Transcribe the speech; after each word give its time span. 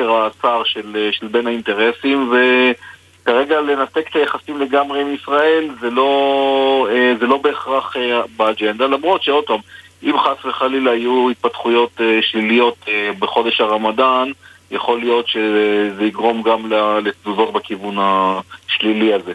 הקשר 0.00 0.12
הצר 0.12 0.62
של, 0.64 1.08
של 1.12 1.26
בין 1.26 1.46
האינטרסים, 1.46 2.32
וכרגע 2.32 3.60
לנתק 3.60 4.08
את 4.10 4.16
היחסים 4.16 4.60
לגמרי 4.60 5.00
עם 5.00 5.14
ישראל 5.14 5.68
זה 5.80 5.90
לא, 5.90 6.88
זה 7.20 7.26
לא 7.26 7.36
בהכרח 7.36 7.94
באג'נדה, 8.36 8.86
למרות 8.86 9.22
שעוד 9.22 9.44
פעם, 9.44 9.60
אם 10.02 10.14
חס 10.18 10.44
וחלילה 10.44 10.94
יהיו 10.94 11.30
התפתחויות 11.30 12.00
שליליות 12.20 12.86
בחודש 13.18 13.60
הרמדאן, 13.60 14.30
יכול 14.70 15.00
להיות 15.00 15.28
שזה 15.28 16.04
יגרום 16.04 16.42
גם 16.42 16.72
לתזוזות 17.02 17.52
בכיוון 17.52 17.96
השלילי 17.98 19.14
הזה. 19.14 19.32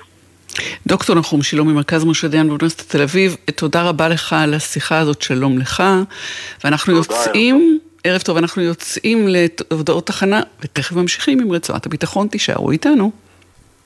דוקטור 0.88 1.16
נחום 1.16 1.41
שילום 1.41 1.70
ממרכז 1.70 2.05
משה 2.05 2.27
דיין 2.27 2.47
באוניברסיטת 2.47 2.89
תל 2.89 3.02
אביב, 3.02 3.36
תודה 3.55 3.84
רבה 3.84 4.07
לך 4.07 4.34
על 4.34 4.54
השיחה 4.54 4.97
הזאת, 4.97 5.21
שלום 5.21 5.57
לך. 5.57 5.84
ואנחנו 6.63 6.95
יוצאים, 6.95 7.79
ערב 8.08 8.22
טוב, 8.22 8.38
אנחנו 8.38 8.62
יוצאים 8.62 9.28
להודעות 9.28 10.08
תחנה, 10.08 10.42
ותכף 10.62 10.92
ממשיכים 10.92 11.40
עם 11.40 11.52
רצועת 11.52 11.86
הביטחון, 11.86 12.28
תישארו 12.28 12.72
איתנו. 12.72 13.12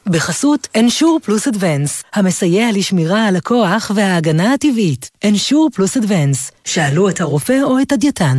בחסות 0.05 0.67
אנשור 0.75 1.19
פלוס 1.23 1.47
אדוונס, 1.47 2.03
המסייע 2.13 2.67
לשמירה 2.73 3.25
על 3.27 3.35
הכוח 3.35 3.91
וההגנה 3.95 4.53
הטבעית. 4.53 5.09
אנשור 5.25 5.69
פלוס 5.73 5.97
אדוונס, 5.97 6.51
שאלו 6.65 7.09
את 7.09 7.21
הרופא 7.21 7.59
או 7.63 7.81
את 7.81 7.91
הדייתן. 7.91 8.37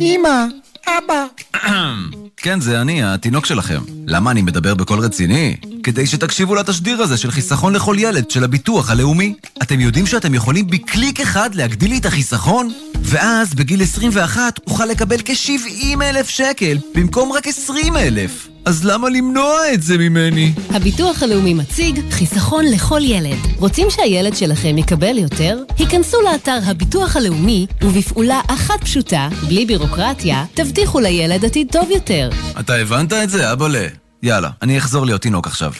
אמא, 0.00 0.44
אבא. 0.86 1.26
כן, 2.36 2.60
זה 2.60 2.80
אני, 2.80 3.02
התינוק 3.02 3.46
שלכם. 3.46 3.82
למה 4.06 4.30
אני 4.30 4.42
מדבר 4.42 4.74
בקול 4.74 4.98
רציני? 4.98 5.56
כדי 5.82 6.06
שתקשיבו 6.06 6.54
לתשדיר 6.54 7.02
הזה 7.02 7.16
של 7.16 7.30
חיסכון 7.30 7.72
לכל 7.72 7.96
ילד 7.98 8.30
של 8.30 8.44
הביטוח 8.44 8.90
הלאומי. 8.90 9.34
אתם 9.62 9.80
יודעים 9.80 10.06
שאתם 10.06 10.34
יכולים 10.34 10.66
בקליק 10.66 11.20
אחד 11.20 11.54
להגדיל 11.54 11.90
לי 11.90 11.98
את 11.98 12.06
החיסכון? 12.06 12.72
ואז 13.02 13.54
בגיל 13.54 13.82
21 13.82 14.60
אוכל 14.66 14.84
לקבל 14.86 15.16
כ-70 15.24 16.02
אלף 16.02 16.28
שקל 16.28 16.78
במקום 16.94 17.32
רק 17.32 17.46
20 17.46 17.96
אלף. 17.96 18.48
אז 18.66 18.84
למה 18.84 19.08
למנוע 19.08 19.56
את 19.74 19.82
זה 19.82 19.98
ממני? 19.98 20.52
הביטוח 20.70 21.22
הלאומי 21.22 21.54
מציג 21.54 22.00
חיסכון 22.10 22.64
לכל 22.64 23.00
ילד. 23.02 23.38
רוצים 23.56 23.86
שהילד 23.90 24.36
שלכם 24.36 24.78
יקבל 24.78 25.18
יותר? 25.18 25.58
היכנסו 25.78 26.16
לאתר 26.22 26.58
הביטוח 26.64 27.16
הלאומי, 27.16 27.66
ובפעולה 27.82 28.40
אחת 28.46 28.80
פשוטה, 28.84 29.28
בלי 29.48 29.66
בירוקרטיה, 29.66 30.44
תבטיחו 30.54 31.00
לילד 31.00 31.44
עתיד 31.44 31.68
טוב 31.72 31.90
יותר. 31.90 32.30
אתה 32.60 32.74
הבנת 32.74 33.12
את 33.12 33.30
זה, 33.30 33.52
אבאלה? 33.52 33.86
יאללה, 34.26 34.50
אני 34.62 34.78
אחזור 34.78 35.06
להיות 35.06 35.20
תינוק 35.22 35.46
עכשיו. 35.46 35.72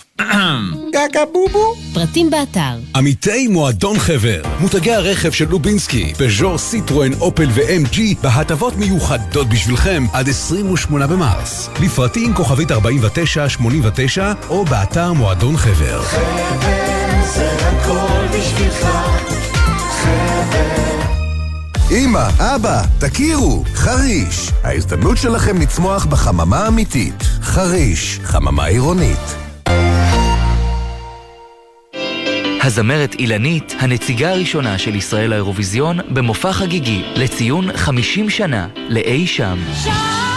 גגה 0.90 1.20
בובו. 1.32 1.74
פרטים 1.94 2.30
באתר. 2.30 2.78
עמיתי 2.96 3.48
מועדון 3.48 3.98
חבר, 3.98 4.42
מותגי 4.60 4.92
הרכב 4.94 5.30
של 5.30 5.48
לובינסקי, 5.48 6.14
פז'ור, 6.14 6.58
סיטרואן, 6.58 7.12
אופל 7.12 7.48
ו-MG, 7.54 7.98
בהטבות 8.22 8.76
מיוחדות 8.76 9.48
בשבילכם 9.48 10.04
עד 10.12 10.28
28 10.28 11.06
במרס. 11.06 11.68
לפרטים 11.80 12.34
כוכבית 12.34 12.70
4989 12.70 14.32
או 14.48 14.64
באתר 14.64 15.12
מועדון 15.12 15.56
חבר. 15.56 16.02
חבר 16.02 16.76
זה 17.34 17.50
הכל 17.52 18.26
בשבילך, 18.38 18.80
חבר 18.80 19.15
אמא, 21.90 22.28
אבא, 22.38 22.82
תכירו, 22.98 23.64
חריש. 23.74 24.50
ההזדמנות 24.64 25.16
שלכם 25.16 25.60
לצמוח 25.60 26.06
בחממה 26.06 26.68
אמיתית. 26.68 27.22
חריש, 27.42 28.20
חממה 28.22 28.64
עירונית. 28.64 29.36
הזמרת 32.62 33.14
אילנית, 33.14 33.74
הנציגה 33.78 34.30
הראשונה 34.30 34.78
של 34.78 34.94
ישראל 34.94 35.30
לאירוויזיון, 35.30 35.98
במופע 36.14 36.52
חגיגי 36.52 37.02
לציון 37.14 37.76
50 37.76 38.30
שנה 38.30 38.68
לאי 38.88 39.26
שם. 39.26 39.58
שם 39.84 40.35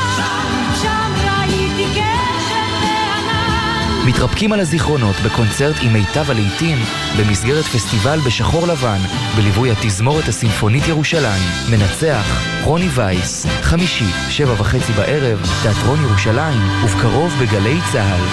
מתרפקים 4.10 4.52
על 4.52 4.60
הזיכרונות 4.60 5.16
בקונצרט 5.26 5.76
עם 5.82 5.94
מיטב 5.94 6.32
הלעיתים 6.32 6.78
במסגרת 7.20 7.66
פסטיבל 7.66 8.20
בשחור 8.20 8.68
לבן 8.68 8.98
בליווי 9.36 9.72
התזמורת 9.72 10.28
הסימפונית 10.28 10.88
ירושלים. 10.88 11.44
מנצח 11.70 12.42
רוני 12.64 12.88
וייס, 12.94 13.46
חמישי, 13.62 14.12
שבע 14.30 14.54
וחצי 14.54 14.92
בערב, 14.94 15.42
תיאטרון 15.62 16.00
ירושלים, 16.04 16.62
ובקרוב 16.84 17.34
בגלי 17.42 17.78
צה"ל. 17.92 18.24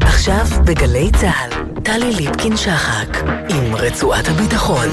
עכשיו 0.00 0.46
בגלי 0.64 1.10
צה"ל, 1.20 1.50
טלי 1.82 2.12
ליפקין-שחק, 2.14 3.18
עם 3.48 3.74
רצועת 3.74 4.28
הביטחון. 4.28 4.88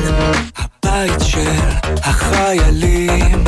הבית 0.58 1.22
של 1.22 1.60
החיילים, 2.04 3.44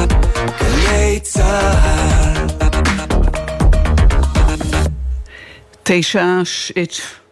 גלי 0.60 1.20
צה"ל. 1.24 2.67
תשע, 5.88 6.42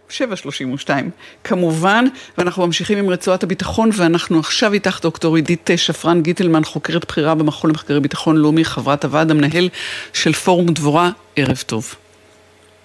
שבע 0.10 0.36
שלושים 0.36 0.74
ושתיים, 0.74 1.10
כמובן, 1.44 2.06
ואנחנו 2.38 2.66
ממשיכים 2.66 2.98
עם 2.98 3.10
רצועת 3.10 3.44
הביטחון, 3.44 3.90
ואנחנו 3.94 4.40
עכשיו 4.40 4.74
איתך 4.74 5.00
דוקטור 5.02 5.36
עידית 5.36 5.70
שפרן 5.76 6.22
גיטלמן, 6.22 6.64
חוקרת 6.64 7.06
בכירה 7.06 7.36
במכון 7.36 7.70
למחקרי 7.70 8.00
ביטחון 8.00 8.38
לאומי, 8.38 8.66
חברת 8.66 9.06
הוועד 9.06 9.32
המנהל 9.32 9.70
של 10.14 10.34
פורום 10.34 10.66
דבורה, 10.68 11.10
ערב 11.36 11.64
טוב. 11.66 11.96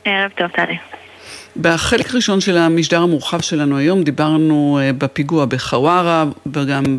ערב 0.04 0.30
טוב, 0.36 0.48
טלי. 0.48 0.76
בחלק 1.56 2.10
הראשון 2.10 2.40
של 2.40 2.56
המשדר 2.56 3.02
המורחב 3.02 3.40
שלנו 3.40 3.76
היום 3.76 4.02
דיברנו 4.02 4.78
אה, 4.82 4.92
בפיגוע 4.92 5.44
בחווארה 5.44 6.24
וגם 6.52 6.98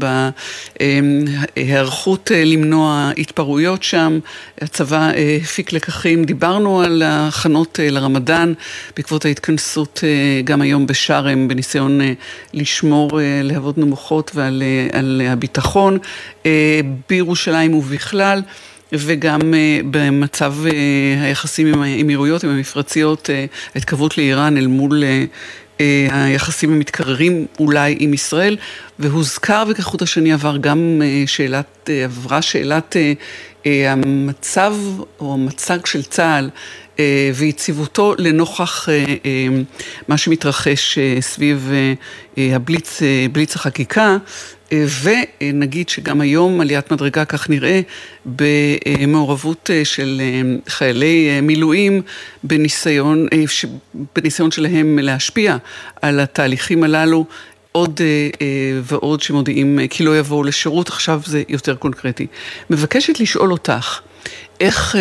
בהיערכות 1.55 2.31
אה, 2.31 2.43
למנוע 2.43 3.11
התפרעויות 3.17 3.83
שם, 3.83 4.19
הצבא 4.61 5.11
אה, 5.11 5.37
הפיק 5.41 5.73
לקחים, 5.73 6.23
דיברנו 6.23 6.81
על 6.81 7.01
ההכנות 7.01 7.79
לרמדאן 7.81 8.53
בעקבות 8.95 9.25
ההתכנסות 9.25 10.03
גם 10.43 10.61
היום 10.61 10.87
בשארם 10.87 11.47
בניסיון 11.47 11.99
לשמור 12.53 13.19
להבות 13.43 13.77
נמוכות 13.77 14.31
ועל 14.35 15.21
הביטחון 15.29 15.97
בירושלים 17.09 17.73
ובכלל. 17.73 18.41
וגם 18.93 19.53
אה, 19.53 19.79
במצב 19.91 20.55
אה, 20.65 20.71
היחסים 21.23 21.67
עם 21.67 21.81
האמירויות, 21.81 22.43
עם 22.43 22.49
המפרציות, 22.49 23.29
ההתקרבות 23.75 24.11
אה, 24.11 24.17
לאיראן 24.17 24.57
אל 24.57 24.67
מול 24.67 25.03
היחסים 26.09 26.73
המתקררים 26.73 27.45
אולי 27.59 27.95
עם 27.99 28.13
ישראל, 28.13 28.57
והוזכר 28.99 29.63
וכחוט 29.69 30.01
השני 30.01 30.33
עבר 30.33 30.57
גם 30.57 31.01
שאלת, 31.25 31.89
עברה 32.03 32.41
שאלת 32.41 32.95
המצב 33.65 34.75
או 35.19 35.33
המצג 35.33 35.85
של 35.85 36.03
צה"ל 36.03 36.49
ויציבותו 37.35 38.15
לנוכח 38.17 38.89
מה 40.07 40.17
שמתרחש 40.17 40.97
סביב 41.19 41.71
הבליץ, 42.37 43.01
בליץ 43.31 43.55
החקיקה 43.55 44.17
ונגיד 44.71 45.89
שגם 45.89 46.21
היום 46.21 46.61
עליית 46.61 46.91
מדרגה, 46.91 47.25
כך 47.25 47.49
נראה, 47.49 47.81
במעורבות 48.25 49.69
אה, 49.73 49.85
של 49.85 50.21
אה, 50.23 50.41
חיילי 50.67 51.29
אה, 51.29 51.41
מילואים 51.41 52.01
בניסיון, 52.43 53.27
בניסיון 54.15 54.51
שלהם 54.51 54.99
להשפיע 54.99 55.57
על 56.01 56.19
התהליכים 56.19 56.83
הללו. 56.83 57.25
עוד 57.73 58.01
ועוד 58.83 59.21
שמודיעים 59.21 59.79
כי 59.89 60.03
לא 60.03 60.19
יבואו 60.19 60.43
לשירות, 60.43 60.87
עכשיו 60.89 61.21
זה 61.25 61.43
יותר 61.49 61.75
קונקרטי. 61.75 62.27
מבקשת 62.69 63.19
לשאול 63.19 63.51
אותך, 63.51 63.99
איך 64.59 64.95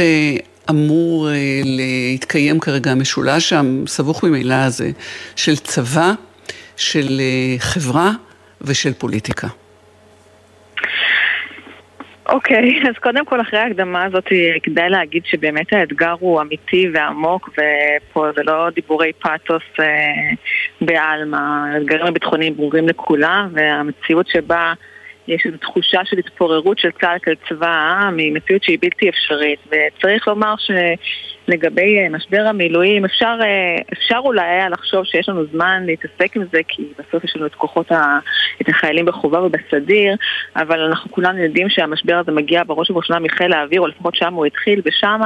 אמור 0.71 1.29
להתקיים 1.65 2.61
כרגע 2.61 2.91
המשולש 2.91 3.53
הסבוך 3.53 4.25
ממילא 4.25 4.55
הזה 4.55 4.91
של 5.37 5.57
צבא, 5.57 6.13
של 6.77 7.21
חברה 7.59 8.11
ושל 8.61 8.93
פוליטיקה? 8.93 9.49
אוקיי, 12.31 12.81
okay, 12.83 12.89
אז 12.89 12.95
קודם 12.95 13.25
כל 13.25 13.41
אחרי 13.41 13.59
ההקדמה 13.59 14.05
הזאת 14.05 14.25
כדאי 14.63 14.89
להגיד 14.89 15.23
שבאמת 15.27 15.73
האתגר 15.73 16.15
הוא 16.21 16.41
אמיתי 16.41 16.89
ועמוק 16.95 17.49
ופה 17.49 18.27
זה 18.37 18.43
לא 18.43 18.71
דיבורי 18.75 19.13
פאתוס 19.13 19.63
אה, 19.81 19.87
בעלמא, 20.81 21.39
האתגרים 21.75 22.07
הביטחוניים 22.07 22.57
ברורים 22.57 22.89
לכולם 22.89 23.49
והמציאות 23.53 24.29
שבה 24.29 24.73
יש 25.31 25.47
איזו 25.47 25.57
תחושה 25.57 26.01
של 26.05 26.19
התפוררות 26.19 26.79
של 26.79 26.91
צה"ל 27.01 27.19
כצבא 27.19 27.69
העם 27.69 28.19
היא 28.19 28.33
מציאות 28.33 28.63
שהיא 28.63 28.79
בלתי 28.81 29.09
אפשרית. 29.09 29.59
וצריך 29.67 30.29
לומר 30.29 30.55
ש... 30.59 30.71
לגבי 31.51 32.09
משבר 32.09 32.47
המילואים, 32.49 33.05
אפשר, 33.05 33.39
אפשר 33.93 34.19
אולי 34.25 34.49
היה 34.49 34.69
לחשוב 34.69 35.05
שיש 35.05 35.29
לנו 35.29 35.45
זמן 35.53 35.83
להתעסק 35.87 36.37
עם 36.37 36.43
זה, 36.53 36.61
כי 36.69 36.83
בסוף 36.99 37.25
יש 37.25 37.37
לנו 37.37 37.47
את 37.47 37.55
כוחות, 37.55 37.93
ה, 37.93 38.19
את 38.63 38.69
החיילים 38.69 39.07
בחובה 39.07 39.43
ובסדיר, 39.43 40.17
אבל 40.57 40.81
אנחנו 40.81 41.11
כולנו 41.11 41.39
יודעים 41.39 41.69
שהמשבר 41.69 42.15
הזה 42.15 42.33
מגיע 42.33 42.63
בראש 42.67 42.91
ובראשונה 42.91 43.19
מחיל 43.19 43.53
האוויר, 43.53 43.81
או 43.81 43.87
לפחות 43.87 44.15
שם 44.15 44.35
הוא 44.35 44.47
התחיל, 44.47 44.81
ושם 44.85 45.21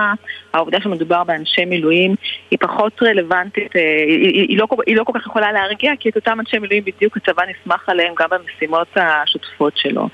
העובדה 0.53 0.79
שמדובר 0.81 1.25
באנשי 1.25 1.65
מילואים 1.65 2.15
היא 2.51 2.59
פחות 2.61 3.03
רלוונטית, 3.03 3.75
היא, 3.75 3.83
היא, 4.19 4.47
היא, 4.49 4.59
לא, 4.59 4.67
היא 4.87 4.97
לא 4.97 5.05
כל 5.05 5.13
כך 5.19 5.27
יכולה 5.27 5.53
להרגיע, 5.53 5.93
כי 6.01 6.09
את 6.09 6.17
אותם 6.17 6.41
אנשי 6.41 6.59
מילואים 6.59 6.85
בדיוק 6.85 7.17
הצבא 7.17 7.43
נסמך 7.43 7.89
עליהם 7.89 8.15
גם 8.19 8.29
במשימות 8.31 8.89
השוטפות 8.97 9.77
שלו. 9.77 10.09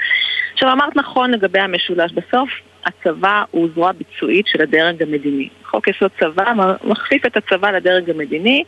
עכשיו 0.52 0.72
אמרת 0.72 0.96
נכון 0.96 1.30
לגבי 1.30 1.58
המשולש, 1.58 2.12
בסוף 2.12 2.50
הצבא 2.84 3.42
הוא 3.50 3.68
זרוע 3.74 3.92
ביצועית 3.92 4.46
של 4.46 4.62
הדרג 4.62 5.02
המדיני. 5.02 5.48
חוק 5.64 5.88
יסוד 5.88 6.10
צבא 6.20 6.52
מכפיף 6.84 7.26
את 7.26 7.36
הצבא 7.36 7.70
לדרג 7.70 8.10
המדיני, 8.10 8.64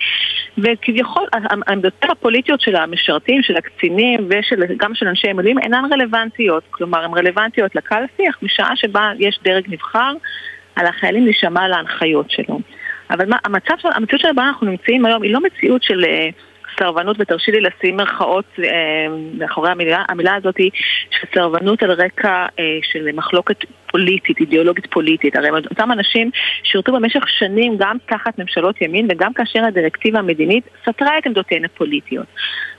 וכביכול 0.59 1.27
העמדות 1.33 1.93
הפוליטיות 2.03 2.61
של 2.61 2.77
המשרתים, 2.77 3.43
של 3.43 3.57
הקצינים 3.57 4.29
וגם 4.61 4.95
של 4.95 5.09
אנשי 5.09 5.29
המילואים 5.29 5.59
אינן 5.59 5.85
רלוונטיות. 5.93 6.63
כלומר, 6.71 7.05
הן 7.05 7.15
רלוונטיות 7.15 7.75
לקהל 7.75 8.05
השיח 8.15 8.39
משעה 8.43 8.77
שבה 8.77 9.13
יש 9.19 9.41
דרג 9.45 9.65
נבחר, 9.69 10.13
על 10.77 10.87
החיילים 10.87 11.25
להישמע 11.25 11.69
להנחיות 11.69 12.31
שלו. 12.31 12.61
אבל 13.11 13.29
מה, 13.29 13.37
המצב, 13.45 13.75
המציאות 13.85 14.23
שבה 14.23 14.43
אנחנו 14.43 14.67
נמצאים 14.67 15.07
היום 15.07 15.23
היא 15.23 15.33
לא 15.33 15.41
מציאות 15.41 15.83
של... 15.83 16.05
סרבנות, 16.79 17.17
ותרשי 17.21 17.51
לי 17.53 17.61
לשים 17.61 17.97
מרכאות 17.97 18.45
אה, 18.59 19.07
מאחורי 19.39 19.71
המילה, 19.71 20.05
המילה 20.09 20.35
הזאת, 20.35 20.57
של 21.11 21.27
סרבנות 21.35 21.83
על 21.83 21.91
רקע 21.91 22.47
אה, 22.59 22.79
של 22.83 23.09
מחלוקת 23.15 23.57
פוליטית, 23.91 24.41
אידיאולוגית 24.41 24.87
פוליטית. 24.87 25.37
הרי 25.37 25.51
אותם 25.51 25.93
אנשים 25.93 26.31
שירתו 26.63 26.93
במשך 26.93 27.29
שנים 27.29 27.77
גם 27.79 27.97
תחת 28.07 28.39
ממשלות 28.39 28.83
ימין 28.83 29.07
וגם 29.11 29.33
כאשר 29.33 29.65
הדירקטיבה 29.65 30.19
המדינית 30.19 30.65
סתרה 30.83 31.19
את 31.19 31.27
עמדותיהן 31.27 31.65
הפוליטיות. 31.65 32.27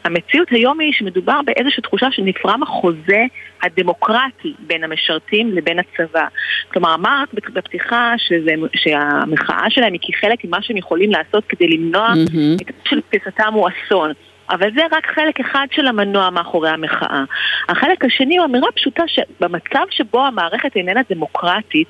המציאות 0.03 0.49
היום 0.51 0.79
היא 0.79 0.93
שמדובר 0.93 1.39
באיזושהי 1.45 1.83
תחושה 1.83 2.11
שנפרם 2.11 2.63
החוזה 2.63 3.23
הדמוקרטי 3.63 4.53
בין 4.59 4.83
המשרתים 4.83 5.51
לבין 5.51 5.79
הצבא. 5.79 6.27
כלומר, 6.73 6.95
אמרת 6.95 7.33
בפתיחה 7.33 8.13
שזה, 8.17 8.51
שהמחאה 8.75 9.69
שלהם 9.69 9.93
היא 9.93 10.01
כחלק 10.01 10.45
ממה 10.45 10.61
שהם 10.61 10.77
יכולים 10.77 11.11
לעשות 11.11 11.43
כדי 11.49 11.67
למנוע 11.67 12.13
mm-hmm. 12.13 12.69
את 12.69 12.75
של 12.85 13.01
תפיסתם 13.01 13.53
הוא 13.53 13.69
אסון. 13.69 14.11
אבל 14.49 14.69
זה 14.75 14.81
רק 14.91 15.05
חלק 15.05 15.39
אחד 15.39 15.67
של 15.71 15.87
המנוע 15.87 16.29
מאחורי 16.29 16.69
המחאה. 16.69 17.23
החלק 17.69 18.05
השני 18.05 18.37
הוא 18.37 18.45
אמירה 18.45 18.71
פשוטה 18.71 19.03
שבמצב 19.07 19.85
שבו 19.89 20.25
המערכת 20.25 20.75
איננה 20.75 21.01
דמוקרטית, 21.09 21.87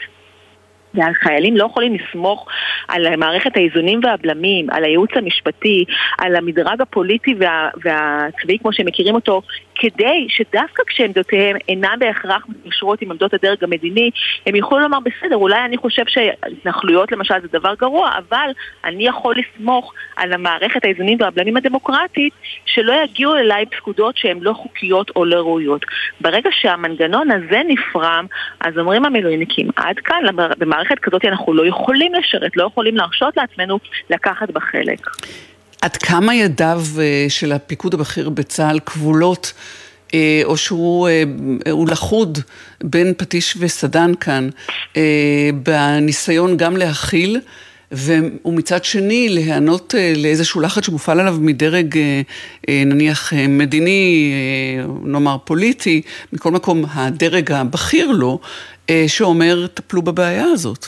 והחיילים 0.93 1.57
לא 1.57 1.65
יכולים 1.65 1.95
לסמוך 1.95 2.47
על 2.87 3.15
מערכת 3.15 3.57
האיזונים 3.57 3.99
והבלמים, 4.03 4.69
על 4.69 4.83
הייעוץ 4.83 5.09
המשפטי, 5.15 5.85
על 6.17 6.35
המדרג 6.35 6.81
הפוליטי 6.81 7.35
וה, 7.39 7.69
והצבאי 7.83 8.57
כמו 8.59 8.73
שהם 8.73 8.85
מכירים 8.85 9.15
אותו, 9.15 9.41
כדי 9.75 10.27
שדווקא 10.29 10.83
כשעמדותיהם 10.87 11.57
אינן 11.67 11.95
בהכרח 11.99 12.45
מתקשרות 12.49 13.01
עם 13.01 13.11
עמדות 13.11 13.33
הדרג 13.33 13.63
המדיני, 13.63 14.09
הם 14.45 14.55
יוכלו 14.55 14.79
לומר 14.79 14.97
בסדר, 14.99 15.35
אולי 15.35 15.65
אני 15.65 15.77
חושב 15.77 16.03
שהתנחלויות 16.07 17.11
למשל 17.11 17.35
זה 17.41 17.47
דבר 17.51 17.73
גרוע, 17.79 18.11
אבל 18.17 18.49
אני 18.85 19.07
יכול 19.07 19.35
לסמוך 19.37 19.93
על 20.15 20.33
המערכת 20.33 20.85
האיזונים 20.85 21.17
והבלמים 21.21 21.57
הדמוקרטית, 21.57 22.33
שלא 22.65 22.93
יגיעו 23.03 23.35
אליי 23.35 23.65
פקודות 23.65 24.17
שהן 24.17 24.39
לא 24.41 24.53
חוקיות 24.53 25.11
או 25.15 25.25
לא 25.25 25.35
ראויות. 25.35 25.85
ברגע 26.21 26.49
שהמנגנון 26.51 27.31
הזה 27.31 27.61
נפרם, 27.67 28.25
אז 28.61 28.77
אומרים 28.77 29.05
המילואיניקים, 29.05 29.67
עד 29.75 29.99
כאן, 29.99 30.23
במערכת 30.57 30.82
כזאת 31.01 31.25
אנחנו 31.25 31.53
לא 31.53 31.67
יכולים 31.67 32.11
לשרת, 32.13 32.51
לא 32.57 32.67
יכולים 32.71 32.97
להרשות 32.97 33.37
לעצמנו 33.37 33.79
לקחת 34.09 34.51
בה 34.51 34.59
חלק. 34.59 35.07
עד 35.83 35.97
כמה 35.97 36.35
ידיו 36.35 36.81
אה, 36.99 37.25
של 37.29 37.51
הפיקוד 37.51 37.93
הבכיר 37.93 38.29
בצה"ל 38.29 38.79
כבולות, 38.79 39.53
אה, 40.13 40.41
או 40.43 40.57
שהוא 40.57 41.07
אה, 41.07 41.23
לכוד 41.87 42.39
בין 42.83 43.13
פטיש 43.17 43.57
וסדן 43.59 44.11
כאן, 44.15 44.49
בניסיון 45.63 46.57
גם 46.57 46.77
להכיל, 46.77 47.39
ומצד 47.91 48.83
שני 48.83 49.29
להיענות 49.29 49.95
לאיזשהו 50.17 50.61
לחץ 50.61 50.85
שמופעל 50.85 51.19
עליו 51.19 51.35
מדרג 51.39 51.97
נניח 52.67 53.33
מדיני, 53.33 54.33
נאמר 55.03 55.37
פוליטי, 55.43 56.01
מכל 56.33 56.51
מקום 56.51 56.85
הדרג 56.93 57.51
הבכיר 57.51 58.11
לו, 58.11 58.39
שאומר, 59.07 59.67
טפלו 59.67 60.01
בבעיה 60.01 60.45
הזאת. 60.45 60.85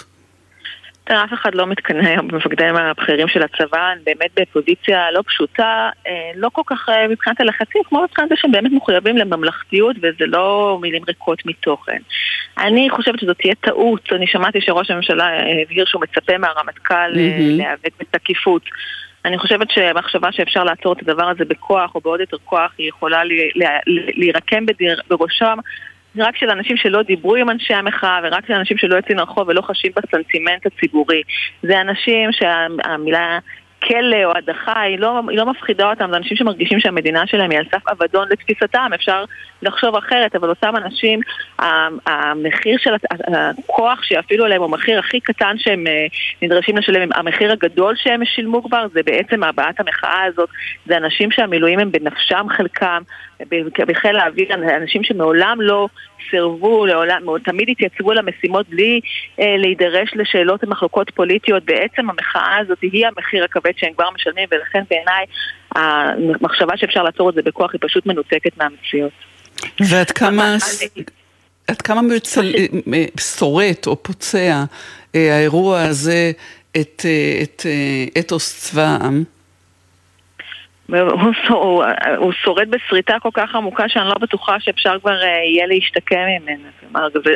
אף 1.09 1.33
אחד 1.33 1.55
לא 1.55 1.67
מתקנא 1.67 2.07
היום 2.07 2.27
במפקדים 2.27 2.75
הבכירים 2.75 3.27
של 3.27 3.43
הצבא, 3.43 3.89
הם 3.91 3.97
באמת 4.05 4.29
בפוזיציה 4.35 5.11
לא 5.11 5.21
פשוטה, 5.27 5.89
אה, 6.07 6.31
לא 6.35 6.49
כל 6.53 6.61
כך 6.65 6.89
אה, 6.89 7.07
מבחינת 7.07 7.41
הלחצים, 7.41 7.81
כמו 7.85 8.03
מבחינת 8.03 8.29
זה 8.29 8.35
שהם 8.37 8.51
באמת 8.51 8.71
מחויבים 8.71 9.17
לממלכתיות 9.17 9.95
וזה 9.97 10.25
לא 10.25 10.77
מילים 10.81 11.01
ריקות 11.07 11.45
מתוכן. 11.45 11.97
אני 12.57 12.89
חושבת 12.89 13.19
שזאת 13.19 13.37
תהיה 13.37 13.55
טעות, 13.55 14.09
אני 14.11 14.27
שמעתי 14.27 14.61
שראש 14.61 14.91
הממשלה 14.91 15.29
הבהיר 15.63 15.85
שהוא 15.85 16.01
מצפה 16.01 16.37
מהרמטכ"ל 16.37 17.11
mm-hmm. 17.13 17.57
להיאבק 17.57 17.91
בתקיפות. 17.99 18.61
אני 19.25 19.37
חושבת 19.37 19.71
שהמחשבה 19.71 20.31
שאפשר 20.31 20.63
לעצור 20.63 20.93
את 20.93 21.01
הדבר 21.01 21.29
הזה 21.29 21.45
בכוח 21.45 21.95
או 21.95 22.01
בעוד 22.01 22.19
יותר 22.19 22.37
כוח 22.45 22.71
היא 22.77 22.89
יכולה 22.89 23.21
להירקם 24.15 24.65
בראשם 25.09 25.57
רק 26.17 26.35
של 26.35 26.49
אנשים 26.49 26.77
שלא 26.77 27.01
דיברו 27.01 27.35
עם 27.35 27.49
אנשי 27.49 27.73
המחאה 27.73 28.19
ורק 28.23 28.47
של 28.47 28.53
אנשים 28.53 28.77
שלא 28.77 28.95
יוצאים 28.95 29.17
לרחוב 29.17 29.47
ולא 29.47 29.61
חשים 29.61 29.91
בסנטימנט 29.95 30.65
הציבורי. 30.65 31.21
זה 31.63 31.81
אנשים 31.81 32.29
שהמילה 32.31 33.39
כלא 33.87 34.23
או 34.25 34.31
הדחה 34.37 34.81
היא 34.81 34.99
לא, 34.99 35.21
היא 35.29 35.37
לא 35.37 35.45
מפחידה 35.45 35.89
אותם, 35.89 36.09
זה 36.11 36.17
אנשים 36.17 36.37
שמרגישים 36.37 36.79
שהמדינה 36.79 37.27
שלהם 37.27 37.51
היא 37.51 37.59
על 37.59 37.65
סף 37.71 37.87
אבדון 37.91 38.27
לתפיסתם, 38.31 38.89
אפשר 38.95 39.23
לחשוב 39.61 39.95
אחרת, 39.95 40.35
אבל 40.35 40.49
אותם 40.49 40.73
אנשים, 40.75 41.19
המחיר 42.07 42.77
של 42.79 42.93
הכוח 43.27 44.03
שיפעילו 44.03 44.45
עליהם 44.45 44.61
הוא 44.61 44.69
המחיר 44.69 44.99
הכי 44.99 45.19
קטן 45.19 45.55
שהם 45.57 45.87
אה, 45.87 46.05
נדרשים 46.41 46.77
לשלם, 46.77 47.09
המחיר 47.15 47.51
הגדול 47.51 47.95
שהם 47.95 48.25
שילמו 48.25 48.63
כבר 48.63 48.85
זה 48.93 49.03
בעצם 49.05 49.43
הבעת 49.43 49.79
המחאה 49.79 50.23
הזאת, 50.23 50.49
זה 50.85 50.97
אנשים 50.97 51.31
שהמילואים 51.31 51.79
הם 51.79 51.91
בנפשם 51.91 52.45
חלקם, 52.49 53.01
בחיל 53.87 54.15
האוויר, 54.15 54.53
אנשים 54.53 55.03
שמעולם 55.03 55.57
לא 55.61 55.87
סירבו, 56.29 56.85
לעולם, 56.85 57.21
תמיד 57.43 57.69
התייצבו 57.69 58.13
למשימות 58.13 58.69
בלי 58.69 58.99
אה, 59.39 59.57
להידרש 59.57 60.09
לשאלות 60.15 60.63
ומחלוקות 60.63 61.09
פוליטיות. 61.09 61.65
בעצם 61.65 62.09
המחאה 62.09 62.57
הזאת 62.57 62.81
היא 62.81 63.07
המחיר 63.07 63.43
הכבד 63.43 63.71
שהם 63.77 63.93
כבר 63.93 64.09
משלמים, 64.15 64.47
ולכן 64.51 64.83
בעיניי 64.89 65.25
המחשבה 65.75 66.77
שאפשר 66.77 67.03
לעצור 67.03 67.29
את 67.29 67.35
זה 67.35 67.41
בכוח 67.41 67.73
היא 67.73 67.79
פשוט 67.83 68.05
מנותקת 68.05 68.57
מהמציאות. 68.57 69.11
ועד 69.79 70.11
כמה... 70.11 70.55
עד 71.67 71.81
כמה 71.81 72.01
שורט 73.19 73.87
או 73.87 74.03
פוצע 74.03 74.63
אה, 75.15 75.35
האירוע 75.37 75.81
הזה 75.81 76.31
את, 76.77 77.05
אה, 77.05 77.39
את 77.43 77.65
אה, 77.65 78.19
אתוס 78.19 78.59
צבא 78.59 78.81
העם? 78.81 79.23
הוא, 81.49 82.31
שורד 82.31 82.69
בשריטה 82.69 83.19
כל 83.19 83.29
כך 83.33 83.55
עמוקה 83.55 83.89
שאני 83.89 84.07
לא 84.07 84.15
בטוחה 84.21 84.59
שאפשר 84.59 84.99
כבר 84.99 85.21
uh, 85.21 85.25
יהיה 85.25 85.67
להשתקם 85.67 86.25
ממנה. 86.41 86.69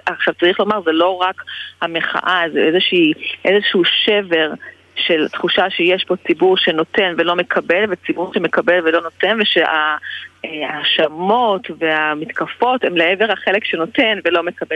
עכשיו 0.06 0.34
צריך 0.40 0.60
לומר, 0.60 0.82
זה 0.82 0.92
לא 0.92 1.18
רק 1.22 1.44
המחאה, 1.82 2.44
זה 2.54 2.60
איזושהי, 2.60 3.14
איזשהו 3.46 3.82
שבר 3.86 4.52
של 4.96 5.28
תחושה 5.28 5.70
שיש 5.70 6.04
פה 6.04 6.16
ציבור 6.28 6.58
שנותן 6.58 7.14
ולא 7.18 7.36
מקבל, 7.36 7.84
וציבור 7.90 8.34
שמקבל 8.34 8.80
ולא 8.84 9.02
נותן, 9.02 9.38
ושה... 9.42 9.96
ההאשמות 10.44 11.68
והמתקפות 11.80 12.84
הם 12.84 12.98
לעבר 12.98 13.32
החלק 13.32 13.66
שנותן 13.66 14.20
ולא 14.26 14.44
מקבל, 14.44 14.76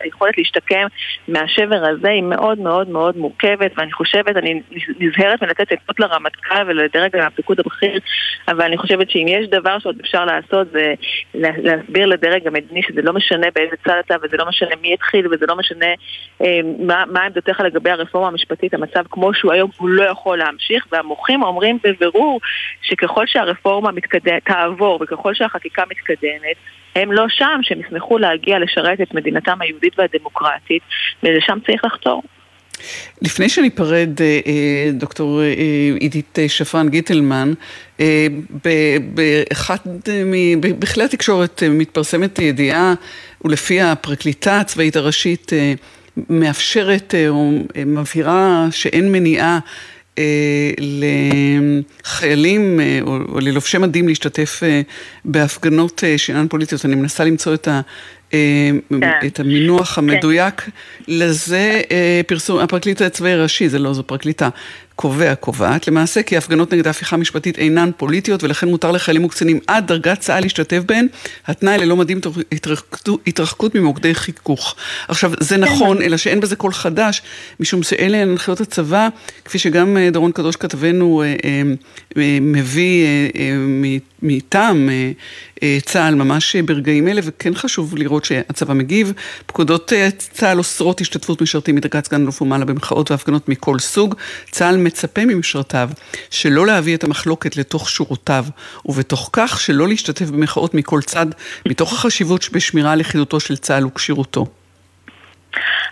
והיכולת 0.00 0.38
להשתקם 0.38 0.86
מהשבר 1.28 1.84
הזה 1.84 2.08
היא 2.10 2.22
מאוד 2.22 2.58
מאוד 2.58 2.88
מאוד 2.88 3.16
מורכבת, 3.16 3.70
ואני 3.76 3.92
חושבת, 3.92 4.36
אני 4.36 4.62
נזהרת 4.98 5.42
מלתת 5.42 5.72
עצות 5.72 6.00
לרמטכ"ל 6.00 6.62
ולדרג 6.66 7.16
הפיקוד 7.16 7.60
הבכיר, 7.60 8.00
אבל 8.48 8.62
אני 8.64 8.76
חושבת 8.76 9.10
שאם 9.10 9.26
יש 9.28 9.48
דבר 9.48 9.78
שעוד 9.78 9.96
אפשר 10.00 10.24
לעשות 10.24 10.66
זה 10.72 10.94
להסביר 11.34 12.06
לדרג 12.06 12.46
המדיני 12.46 12.82
שזה 12.82 13.02
לא 13.02 13.12
משנה 13.12 13.46
באיזה 13.54 13.76
צד 13.84 13.94
אתה 14.06 14.14
וזה 14.22 14.36
לא 14.36 14.48
משנה 14.48 14.70
מי 14.82 14.94
התחיל 14.94 15.26
וזה 15.26 15.46
לא 15.48 15.56
משנה 15.56 15.86
אה, 16.42 16.60
מה, 16.78 17.04
מה 17.06 17.20
עמדותיך 17.20 17.60
לגבי 17.60 17.90
הרפורמה 17.90 18.28
המשפטית, 18.28 18.74
המצב 18.74 19.04
כמו 19.10 19.34
שהוא 19.34 19.52
היום 19.52 19.70
הוא 19.78 19.88
לא 19.88 20.04
יכול 20.04 20.38
להמשיך, 20.38 20.86
והמוחים 20.92 21.42
אומרים 21.42 21.78
בבירור 21.84 22.40
שככל 22.82 23.26
שהרפורמה 23.26 23.92
מתקדם, 23.92 24.38
תעבור 24.44 24.93
לחזור, 24.94 25.02
וככל 25.02 25.34
שהחקיקה 25.34 25.82
מתקדמת, 25.90 26.56
הם 26.96 27.12
לא 27.12 27.24
שם, 27.28 27.60
שהם 27.62 27.80
ישמחו 27.80 28.18
להגיע 28.18 28.58
לשרת 28.58 29.00
את 29.00 29.14
מדינתם 29.14 29.58
היהודית 29.60 29.98
והדמוקרטית, 29.98 30.82
ולשם 31.22 31.58
צריך 31.66 31.84
לחתור. 31.84 32.22
לפני 33.22 33.48
שניפרד, 33.48 34.20
אה, 34.20 34.40
אה, 34.46 34.90
דוקטור 34.92 35.42
אה, 35.42 35.54
עידית 36.00 36.38
שפרן 36.48 36.88
גיטלמן, 36.88 37.52
באחד, 39.00 39.76
בכלי 40.78 41.04
התקשורת 41.04 41.62
מתפרסמת 41.70 42.38
ידיעה, 42.38 42.94
ולפי 43.44 43.80
הפרקליטה 43.80 44.60
הצבאית 44.60 44.96
הראשית, 44.96 45.52
מאפשרת 46.30 47.14
או 47.28 47.50
מבהירה 47.86 48.66
שאין 48.70 49.12
מניעה 49.12 49.58
לחיילים 52.04 52.80
או 53.02 53.40
ללובשי 53.40 53.78
מדים 53.78 54.08
להשתתף 54.08 54.62
בהפגנות 55.24 56.02
שאינן 56.16 56.48
פוליטיות. 56.48 56.84
אני 56.84 56.94
מנסה 56.94 57.24
למצוא 57.24 57.54
את 57.54 57.68
ה... 57.68 57.80
כן. 58.30 58.76
את 59.26 59.40
המינוח 59.40 59.94
כן. 59.94 60.00
המדויק, 60.00 60.60
כן. 60.60 60.70
לזה 61.08 61.82
פרסום, 62.26 62.58
הפרקליט 62.58 63.02
הצבאי 63.02 63.32
הראשי, 63.32 63.68
זה 63.68 63.78
לא 63.78 63.92
זו 63.92 64.02
פרקליטה, 64.06 64.48
קובע, 64.96 65.34
קובעת, 65.34 65.88
למעשה 65.88 66.22
כי 66.22 66.34
ההפגנות 66.34 66.72
נגד 66.72 66.86
ההפיכה 66.86 67.16
המשפטית 67.16 67.58
אינן 67.58 67.90
פוליטיות 67.96 68.44
ולכן 68.44 68.68
מותר 68.68 68.90
לחיילים 68.90 69.24
וקצינים 69.24 69.60
עד 69.66 69.86
דרגת 69.86 70.20
צה"ל 70.20 70.42
להשתתף 70.42 70.82
בהן, 70.86 71.06
התנאי 71.46 71.78
ללא 71.78 71.96
מדים 71.96 72.20
תוך 72.20 72.38
התרחקות 73.26 73.74
ממוקדי 73.74 74.14
חיכוך. 74.14 74.74
עכשיו, 75.08 75.32
זה 75.40 75.56
נכון, 75.56 76.02
אלא 76.02 76.16
שאין 76.16 76.40
בזה 76.40 76.56
קול 76.56 76.72
חדש, 76.72 77.22
משום 77.60 77.82
שאלה 77.82 78.22
הן 78.22 78.28
הנחיות 78.28 78.60
הצבא, 78.60 79.08
כפי 79.44 79.58
שגם 79.58 79.96
אה, 79.96 80.10
דורון 80.10 80.32
קדוש 80.32 80.56
כתבנו 80.56 81.22
אה, 81.22 81.34
אה, 81.44 82.38
מביא 82.40 83.06
מטעם 84.24 84.88
צה"ל 85.84 86.14
ממש 86.14 86.56
ברגעים 86.56 87.08
אלה, 87.08 87.20
וכן 87.24 87.54
חשוב 87.54 87.96
לראות 87.96 88.24
שהצבא 88.24 88.74
מגיב. 88.74 89.12
פקודות 89.46 89.92
צה"ל 90.18 90.58
אוסרות 90.58 91.00
השתתפות 91.00 91.42
משרתים 91.42 91.74
מדרגת 91.74 92.04
סגן 92.04 92.22
אלוף 92.22 92.42
ומעלה 92.42 92.64
במחאות 92.64 93.10
והפגנות 93.10 93.48
מכל 93.48 93.78
סוג. 93.78 94.14
צה"ל 94.50 94.76
מצפה 94.76 95.24
ממשרתיו 95.24 95.90
שלא 96.30 96.66
להביא 96.66 96.94
את 96.94 97.04
המחלוקת 97.04 97.56
לתוך 97.56 97.90
שורותיו, 97.90 98.44
ובתוך 98.86 99.30
כך 99.32 99.60
שלא 99.60 99.88
להשתתף 99.88 100.30
במחאות 100.30 100.74
מכל 100.74 101.00
צד, 101.02 101.26
מתוך 101.68 101.92
החשיבות 101.92 102.42
שבשמירה 102.42 102.92
על 102.92 103.00
יחידותו 103.00 103.40
של 103.40 103.56
צה"ל 103.56 103.86
וכשירותו. 103.86 104.46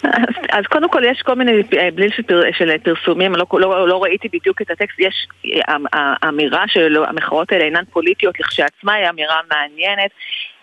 אז, 0.02 0.34
אז 0.52 0.64
קודם 0.66 0.88
כל 0.88 1.02
יש 1.04 1.22
כל 1.22 1.34
מיני 1.34 1.52
אה, 1.78 1.88
בליל 1.94 2.10
של, 2.16 2.22
פר, 2.22 2.40
של 2.52 2.78
פרסומים, 2.78 3.34
לא, 3.34 3.46
לא, 3.52 3.88
לא 3.88 4.02
ראיתי 4.02 4.28
בדיוק 4.32 4.62
את 4.62 4.70
הטקסט, 4.70 4.98
יש 4.98 5.26
אה, 5.68 5.76
האמירה 6.22 6.64
שהמחאות 6.66 7.52
האלה 7.52 7.64
אינן 7.64 7.84
פוליטיות 7.92 8.40
לכשעצמה, 8.40 8.94
היא 8.94 9.08
אמירה 9.08 9.36
מעניינת. 9.50 10.10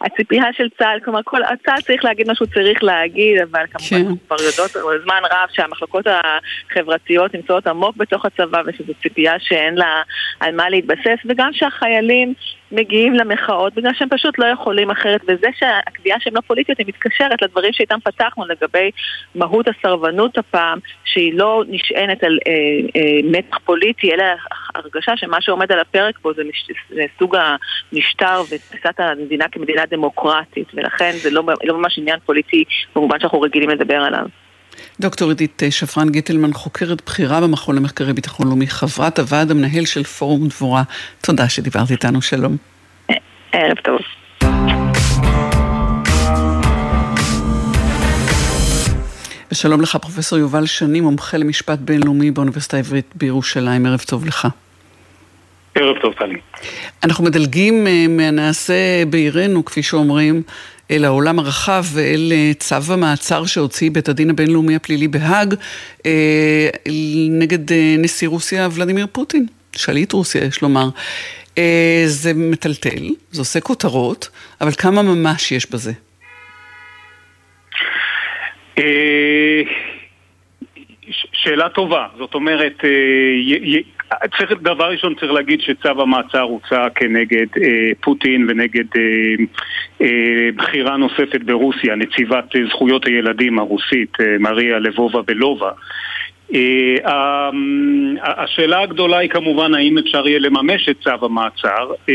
הציפייה 0.02 0.44
של 0.54 0.68
צה"ל, 0.78 1.00
כלומר, 1.04 1.20
כל, 1.24 1.42
צה"ל 1.66 1.82
צריך 1.82 2.06
להגיד 2.06 2.28
מה 2.28 2.36
שהוא 2.36 2.48
צריך 2.48 2.84
להגיד, 2.84 3.42
אבל 3.42 3.66
כמובן 3.72 3.90
כן. 3.90 3.96
אנחנו 3.96 4.18
כבר 4.28 4.36
יודעות 4.46 5.02
זמן 5.04 5.22
רב 5.32 5.50
שהמחלקות 5.52 6.06
החברתיות 6.08 7.36
נמצאות 7.36 7.68
עמוק 7.68 7.98
בתוך 7.98 8.26
הצבא 8.26 8.62
ושזו 8.66 8.94
ציפייה 9.02 9.34
שאין 9.40 9.76
לה 9.76 10.02
על 10.40 10.56
מה 10.56 10.70
להתבסס, 10.70 11.18
וגם 11.26 11.50
שהחיילים 11.54 12.34
מגיעים 12.72 13.14
למחאות 13.14 13.74
בגלל 13.74 13.94
שהם 13.94 14.10
פשוט 14.10 14.40
לא 14.40 14.46
יכולים 14.46 14.92
אחרת, 14.92 15.22
וזה 15.24 15.48
שהקביעה 15.58 16.20
שהם 16.20 16.36
לא 16.36 16.42
פוליטיות 16.42 16.78
היא 16.78 16.88
מתקשרת 16.88 17.42
לדברים 17.42 17.74
שאיתם 17.74 18.00
פתחנו 18.04 18.46
לגבי 18.46 18.92
מהות 19.36 19.66
הסרבנות 19.68 20.38
הפעם, 20.38 20.80
שהיא 21.04 21.34
לא 21.34 21.64
נשענת 21.68 22.24
על 22.24 22.38
אה, 22.48 22.52
אה, 22.96 23.20
מתח 23.24 23.58
פוליטי, 23.58 24.14
אלא 24.14 24.24
הרגשה 24.76 25.18
שמה 25.18 25.42
שעומד 25.42 25.72
על 25.72 25.80
הפרק 25.80 26.20
פה 26.22 26.32
זה, 26.36 26.44
מש, 26.44 26.68
זה 26.90 27.04
סוג 27.20 27.36
המשטר 27.36 28.42
ותפיסת 28.42 29.00
המדינה 29.00 29.46
כמדינה 29.52 29.86
דמוקרטית, 29.90 30.68
ולכן 30.74 31.12
זה 31.12 31.32
לא, 31.32 31.44
לא 31.64 31.78
ממש 31.78 31.98
עניין 32.00 32.20
פוליטי 32.26 32.64
במובן 32.96 33.20
שאנחנו 33.20 33.42
רגילים 33.42 33.70
לדבר 33.70 33.98
עליו. 33.98 34.26
דוקטור 35.00 35.30
עידית 35.30 35.64
שפרן 35.70 36.10
גיטלמן, 36.10 36.54
חוקרת 36.54 37.02
בכירה 37.06 37.42
במכון 37.42 37.76
למחקרי 37.76 38.14
ביטחון 38.14 38.48
לאומי, 38.48 38.68
חברת 38.68 39.20
הוועד 39.20 39.52
המנהל 39.52 39.86
של 39.86 40.04
פורום 40.04 40.48
דבורה. 40.48 40.84
תודה 41.22 41.50
שדיברת 41.50 41.92
איתנו, 41.92 42.22
שלום. 42.22 42.58
ערב 43.52 43.78
טוב. 43.84 44.00
ושלום 49.52 49.82
לך, 49.82 49.96
פרופסור 49.96 50.40
יובל 50.40 50.66
שני, 50.66 51.02
מומחה 51.02 51.38
למשפט 51.38 51.80
בינלאומי 51.80 52.32
באוניברסיטה 52.32 52.78
העברית 52.78 53.06
בירושלים. 53.16 53.86
ערב 53.86 54.00
טוב 54.00 54.26
לך. 54.26 54.48
ערב 55.76 55.98
טוב, 56.02 56.14
טלי. 56.14 56.40
אנחנו 57.04 57.24
מדלגים 57.24 57.88
אה, 57.88 58.06
מהנעשה 58.10 59.06
בעירנו, 59.10 59.66
כפי 59.66 59.84
שאומרים, 59.84 60.44
אל 60.92 61.06
העולם 61.06 61.40
הרחב 61.40 61.84
ואל 61.94 62.34
אה, 62.36 62.52
צו 62.60 62.94
המעצר 62.94 63.46
שהוציא 63.46 63.92
בית 63.92 64.10
הדין 64.10 64.30
הבינלאומי 64.30 64.76
הפלילי 64.76 65.08
בהאג 65.08 65.56
אה, 66.06 66.70
נגד 67.30 67.74
נשיא 68.00 68.28
רוסיה 68.28 68.68
ולדימיר 68.72 69.08
פוטין, 69.12 69.46
שליט 69.76 70.12
רוסיה 70.12 70.44
יש 70.44 70.62
לומר. 70.62 70.90
זה 72.06 72.34
מטלטל, 72.36 73.10
זה 73.32 73.42
עושה 73.42 73.60
כותרות, 73.60 74.30
אבל 74.62 74.72
כמה 74.72 75.02
ממש 75.02 75.52
יש 75.52 75.72
בזה? 75.72 75.92
שאלה 81.44 81.70
טובה, 81.70 82.06
זאת 82.18 82.34
אומרת, 82.34 82.84
צריך, 84.38 84.52
דבר 84.62 84.92
ראשון 84.92 85.16
צריך 85.20 85.32
להגיד 85.32 85.62
שצו 85.62 86.02
המעצר 86.02 86.42
הוצא 86.42 86.88
כנגד 86.96 87.48
אה, 87.62 87.92
פוטין 88.02 88.48
ונגד 88.50 88.86
אה, 88.96 89.46
אה, 90.02 90.50
בחירה 90.56 90.98
נוספת 90.98 91.42
ברוסיה, 91.46 91.96
נציבת 91.96 92.56
אה, 92.56 92.62
זכויות 92.70 93.06
הילדים 93.06 93.60
הרוסית, 93.60 94.18
אה, 94.22 94.36
מריה 94.40 94.80
לבובה 94.80 95.22
בלובה. 95.22 95.72
אה, 96.54 97.50
השאלה 98.24 98.82
הגדולה 98.82 99.18
היא 99.18 99.30
כמובן 99.30 99.74
האם 99.74 99.98
אפשר 99.98 100.28
יהיה 100.28 100.40
לממש 100.40 100.90
את 100.90 100.96
צו 101.04 101.26
המעצר. 101.26 101.92
אה, 102.10 102.14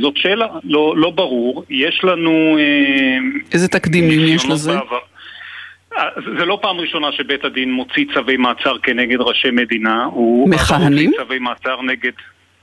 זאת 0.00 0.16
שאלה, 0.16 0.46
לא, 0.64 0.94
לא 0.96 1.10
ברור. 1.10 1.64
יש 1.70 2.00
לנו... 2.04 2.58
אה, 2.58 3.18
איזה 3.52 3.68
תקדימים 3.68 4.20
יש 4.34 4.46
לזה? 4.46 4.72
בעבר. 4.72 4.98
זה 6.38 6.44
לא 6.44 6.58
פעם 6.62 6.80
ראשונה 6.80 7.12
שבית 7.12 7.44
הדין 7.44 7.72
מוציא 7.72 8.04
צווי 8.14 8.36
מעצר 8.36 8.78
כנגד 8.82 9.20
ראשי 9.20 9.50
מדינה. 9.50 10.06
מכהנים? 10.46 11.10
הוא 11.10 11.18
צווי 11.18 11.38
מעצר 11.38 11.82
נגד... 11.82 12.12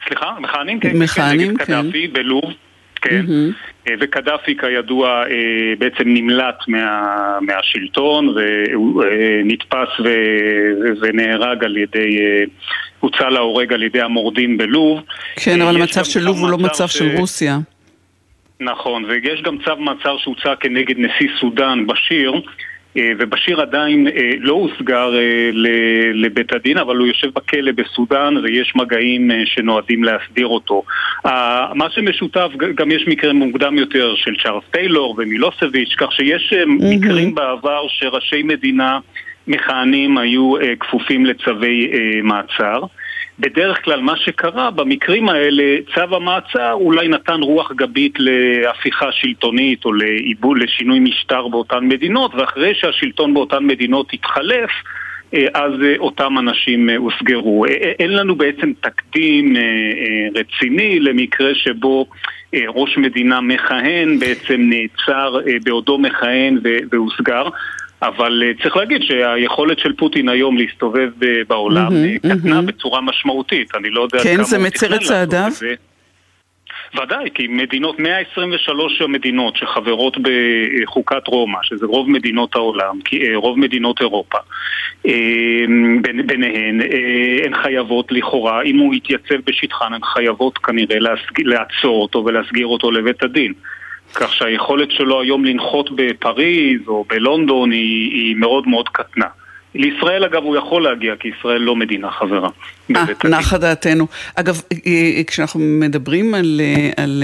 סליחה? 0.07 0.31
מכהנים? 0.39 0.79
כן. 0.79 0.97
מכהנים, 0.97 1.47
כן. 1.47 1.53
נגד 1.53 1.65
קדאפי 1.65 2.07
בלוב. 2.07 2.53
כן, 3.01 3.25
mm-hmm. 3.27 3.89
וקדאפי 3.99 4.57
כידוע 4.57 5.09
אה, 5.09 5.73
בעצם 5.79 6.03
נמלט 6.05 6.55
מה, 6.67 7.39
מהשלטון 7.41 8.27
והוא 8.27 9.03
אה, 9.03 9.41
נתפס 9.43 9.99
ו, 10.03 10.09
ונהרג 11.01 11.63
על 11.63 11.77
ידי, 11.77 12.17
הוצא 12.99 13.29
להורג 13.29 13.73
על 13.73 13.83
ידי 13.83 14.01
המורדים 14.01 14.57
בלוב. 14.57 15.01
כן, 15.35 15.61
אבל 15.61 15.75
המצב 15.75 16.03
של 16.03 16.19
לוב 16.19 16.37
הוא 16.37 16.49
לא 16.49 16.57
מצב 16.57 16.87
ש... 16.87 16.97
של 16.97 17.17
רוסיה. 17.17 17.57
נכון, 18.59 19.05
ויש 19.05 19.41
גם 19.41 19.57
צו 19.65 19.75
מעצר 19.75 20.17
שהוצא 20.17 20.53
כנגד 20.59 20.95
נשיא 20.97 21.29
סודאן, 21.39 21.87
בשיר, 21.87 22.31
אה, 22.31 22.39
ובשיר 22.97 23.61
עדיין 23.61 24.07
אה, 24.07 24.31
לא 24.39 24.53
הוסגר 24.53 25.15
אה, 25.15 25.49
לבית 26.13 26.53
הדין, 26.53 26.77
אבל 26.77 26.97
הוא 26.97 27.07
יושב 27.07 27.27
בכלא 27.35 27.71
בסודאן 27.71 28.37
ויש 28.37 28.73
מגעים 28.75 29.31
שנועדים 29.45 30.03
להסדיר 30.03 30.47
אותו. 30.47 30.83
מה 31.73 31.89
שמשותף, 31.89 32.49
גם 32.75 32.91
יש 32.91 33.07
מקרה 33.07 33.33
מוקדם 33.33 33.77
יותר 33.77 34.15
של 34.15 34.35
צ'ארלס 34.43 34.63
טיילור 34.71 35.15
ומילוסביץ', 35.17 35.95
כך 35.97 36.11
שיש 36.11 36.53
מקרים 36.67 37.35
בעבר 37.35 37.87
שראשי 37.87 38.43
מדינה 38.43 38.99
מכהנים 39.47 40.17
היו 40.17 40.53
כפופים 40.79 41.25
לצווי 41.25 41.91
מעצר. 42.23 42.81
בדרך 43.39 43.83
כלל 43.83 44.01
מה 44.01 44.17
שקרה 44.17 44.71
במקרים 44.71 45.29
האלה, 45.29 45.77
צו 45.95 46.15
המעצר 46.15 46.71
אולי 46.73 47.07
נתן 47.07 47.39
רוח 47.41 47.71
גבית 47.71 48.13
להפיכה 48.19 49.11
שלטונית 49.11 49.85
או 49.85 49.93
לעיבול, 49.93 50.63
לשינוי 50.63 50.99
משטר 50.99 51.47
באותן 51.47 51.87
מדינות, 51.87 52.35
ואחרי 52.35 52.75
שהשלטון 52.75 53.33
באותן 53.33 53.65
מדינות 53.65 54.13
התחלף, 54.13 54.69
אה, 55.33 55.47
אז 55.53 55.71
אה, 55.83 55.93
אותם 55.97 56.37
אנשים 56.39 56.89
אה, 56.89 56.97
הוסגרו. 56.97 57.65
אין 57.99 58.11
לנו 58.11 58.35
בעצם 58.35 58.71
תקדים 58.81 59.55
רציני 60.35 60.99
למקרה 60.99 61.55
שבו 61.55 62.05
ראש 62.67 62.97
מדינה 62.97 63.41
מכהן 63.41 64.19
בעצם 64.19 64.61
נעצר 64.69 65.37
בעודו 65.63 65.97
מכהן 65.97 66.59
והוסגר. 66.91 67.49
אבל 68.01 68.43
uh, 68.43 68.63
צריך 68.63 68.77
להגיד 68.77 69.01
שהיכולת 69.01 69.79
של 69.79 69.93
פוטין 69.93 70.29
היום 70.29 70.57
להסתובב 70.57 71.09
בעולם 71.47 71.87
mm-hmm, 71.87 72.39
קטנה 72.39 72.59
mm-hmm. 72.59 72.61
בצורה 72.61 73.01
משמעותית. 73.01 73.75
אני 73.75 73.89
לא 73.89 74.01
יודע 74.01 74.23
כן, 74.23 74.35
כמה 74.35 74.43
זה 74.43 74.57
מצר 74.57 74.95
את 74.95 75.01
צעדיו? 75.01 75.51
ודאי, 77.03 77.29
כי 77.33 77.47
מדינות, 77.47 77.99
123 77.99 79.01
המדינות 79.01 79.57
שחברות 79.57 80.17
בחוקת 80.21 81.27
רומא, 81.27 81.59
שזה 81.63 81.85
רוב 81.85 82.09
מדינות 82.09 82.55
העולם, 82.55 82.99
אה, 83.13 83.35
רוב 83.35 83.59
מדינות 83.59 84.01
אירופה, 84.01 84.37
אה, 85.07 85.65
ביניהן, 86.25 86.81
הן 87.45 87.53
חייבות 87.63 88.11
לכאורה, 88.11 88.61
אם 88.61 88.77
הוא 88.77 88.95
יתייצב 88.95 89.35
בשטחן, 89.45 89.93
הן 89.93 90.03
חייבות 90.03 90.57
כנראה 90.57 90.97
לעצור 91.39 92.01
אותו 92.01 92.23
ולהסגיר 92.25 92.67
אותו 92.67 92.91
לבית 92.91 93.23
הדין. 93.23 93.53
כך 94.15 94.33
שהיכולת 94.33 94.91
שלו 94.91 95.21
היום 95.21 95.45
לנחות 95.45 95.89
בפריז 95.95 96.87
או 96.87 97.05
בלונדון 97.09 97.71
היא, 97.71 98.11
היא 98.11 98.35
מאוד 98.35 98.67
מאוד 98.67 98.89
קטנה. 98.89 99.25
לישראל 99.75 100.23
אגב 100.23 100.43
הוא 100.43 100.55
יכול 100.55 100.83
להגיע, 100.83 101.13
כי 101.19 101.27
ישראל 101.39 101.61
לא 101.61 101.75
מדינה 101.75 102.11
חברה. 102.11 102.49
אה, 102.95 103.03
נחה 103.23 103.57
דעתנו. 103.57 104.07
אגב, 104.35 104.61
אה, 104.87 105.21
כשאנחנו 105.27 105.59
מדברים 105.59 106.33
על, 106.33 106.61
אה, 106.63 107.03
על 107.03 107.23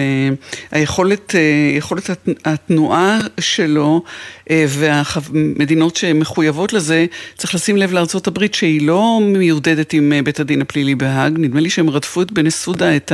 היכולת 0.71 1.35
יכולת 1.77 2.09
התנועה 2.45 3.17
שלו 3.39 4.03
והמדינות 4.49 5.95
שמחויבות 5.95 6.73
לזה, 6.73 7.05
צריך 7.35 7.55
לשים 7.55 7.77
לב 7.77 7.93
לארצות 7.93 8.27
הברית 8.27 8.53
שהיא 8.53 8.87
לא 8.87 9.19
מיודדת 9.21 9.93
עם 9.93 10.13
בית 10.23 10.39
הדין 10.39 10.61
הפלילי 10.61 10.95
בהאג. 10.95 11.33
נדמה 11.37 11.59
לי 11.59 11.69
שהם 11.69 11.89
רדפו 11.89 12.21
את 12.21 12.31
בנסודה, 12.31 12.95
את 12.95 13.11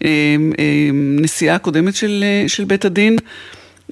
הנשיאה 0.00 1.54
הקודמת 1.54 1.94
של, 1.94 2.24
של 2.46 2.64
בית 2.64 2.84
הדין. 2.84 3.16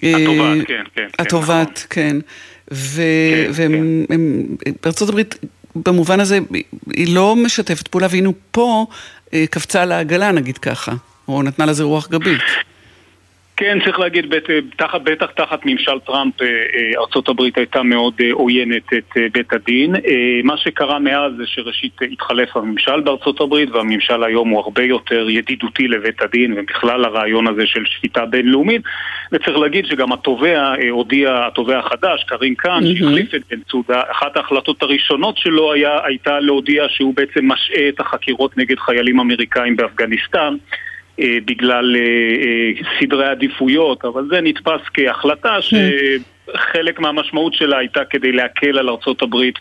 התובעת, 0.03 0.67
כן, 0.67 0.83
כן. 0.95 1.07
התובעת, 1.19 1.87
כן. 1.91 2.07
נכון. 2.09 2.21
כן. 2.21 2.52
ובארצות 2.73 4.09
כן, 5.09 5.13
הברית, 5.13 5.35
במובן 5.77 6.21
הזה, 6.21 6.39
היא 6.91 7.15
לא 7.15 7.37
משתפת 7.37 7.89
פעולה, 7.89 8.07
והנה 8.11 8.31
פה 8.51 8.87
אה, 9.35 9.45
קפצה 9.51 9.85
לעגלה, 9.85 10.33
נגיד 10.33 10.59
ככה, 10.59 10.93
או 11.29 11.43
נתנה 11.43 11.67
לזה 11.67 11.83
רוח 11.83 12.09
גבית. 12.09 12.43
כן, 13.57 13.79
צריך 13.85 13.99
להגיד, 13.99 14.31
בטח, 14.31 14.95
בטח 14.95 15.27
תחת 15.27 15.61
ממשל 15.65 15.99
טראמפ 16.07 16.43
אה, 16.43 16.47
אה, 16.47 16.93
הברית 17.29 17.59
הייתה 17.59 17.83
מאוד 17.83 18.15
עוינת 18.33 18.93
את 18.93 19.17
בית 19.33 19.53
הדין. 19.53 19.95
מה 20.45 20.57
שקרה 20.57 20.99
מאז 20.99 21.33
זה 21.37 21.43
שראשית 21.47 21.93
התחלף 22.13 22.57
הממשל 22.57 23.01
הברית 23.41 23.71
והממשל 23.71 24.25
היום 24.25 24.49
הוא 24.49 24.61
הרבה 24.61 24.83
יותר 24.83 25.31
ידידותי 25.31 25.89
לבית 25.89 26.23
הדין 26.23 26.55
ובכלל 26.57 27.05
הרעיון 27.05 27.47
הזה 27.47 27.67
של 27.67 27.85
שפיטה 27.87 28.27
בינלאומית 28.27 28.83
וצריך 29.33 29.59
להגיד 29.59 29.87
שגם 29.87 30.13
התובע 30.13 30.75
הודיע, 30.91 31.47
התובע 31.47 31.79
החדש, 31.79 32.25
קרין 32.25 32.55
קאן, 32.55 32.83
mm-hmm. 32.83 32.99
שהחליף 32.99 33.35
את 33.35 33.43
בן 33.51 33.61
צודה, 33.71 34.03
אחת 34.11 34.37
ההחלטות 34.37 34.83
הראשונות 34.83 35.39
שלו 35.39 35.73
היה, 35.73 35.99
הייתה 36.05 36.41
להודיע 36.41 36.85
שהוא 36.89 37.15
בעצם 37.17 37.49
משעה 37.49 37.89
את 37.89 38.01
החקירות 38.01 38.59
נגד 38.59 38.79
חיילים 38.79 39.21
אמריקאים 39.21 39.77
באפגניסטן 39.77 40.55
אה, 41.21 41.39
בגלל 41.45 41.97
אה, 41.97 42.01
אה, 42.01 42.99
סדרי 43.01 43.27
עדיפויות, 43.27 44.05
אבל 44.05 44.29
זה 44.31 44.41
נתפס 44.41 44.81
כהחלטה 44.95 45.57
שחלק 45.61 47.01
מהמשמעות 47.01 47.55
שלה 47.55 47.79
הייתה 47.79 48.01
כדי 48.11 48.33
להקל 48.33 48.79
על 48.79 48.89
ארצות 48.89 49.23
הברית 49.23 49.55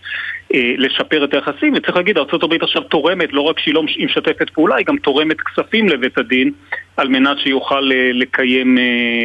לשפר 0.54 1.24
את 1.24 1.34
היחסים, 1.34 1.74
וצריך 1.74 1.96
להגיד, 1.98 2.18
ארצות 2.18 2.44
הברית 2.44 2.64
עכשיו 2.64 2.82
תורמת, 2.82 3.34
לא 3.34 3.42
רק 3.42 3.60
שהיא 3.60 3.74
לא 3.74 3.84
משתפת 3.84 4.50
פעולה, 4.50 4.76
היא 4.76 4.86
גם 4.86 4.98
תורמת 4.98 5.38
כספים 5.42 5.90
לבית 5.90 6.18
הדין 6.18 6.52
על 6.98 7.08
מנת 7.08 7.38
שיוכל 7.44 7.90
לקיים 8.14 8.78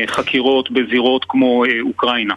חקירות 0.06 0.71
בזירות 0.71 1.25
כמו 1.28 1.64
אוקראינה. 1.80 2.35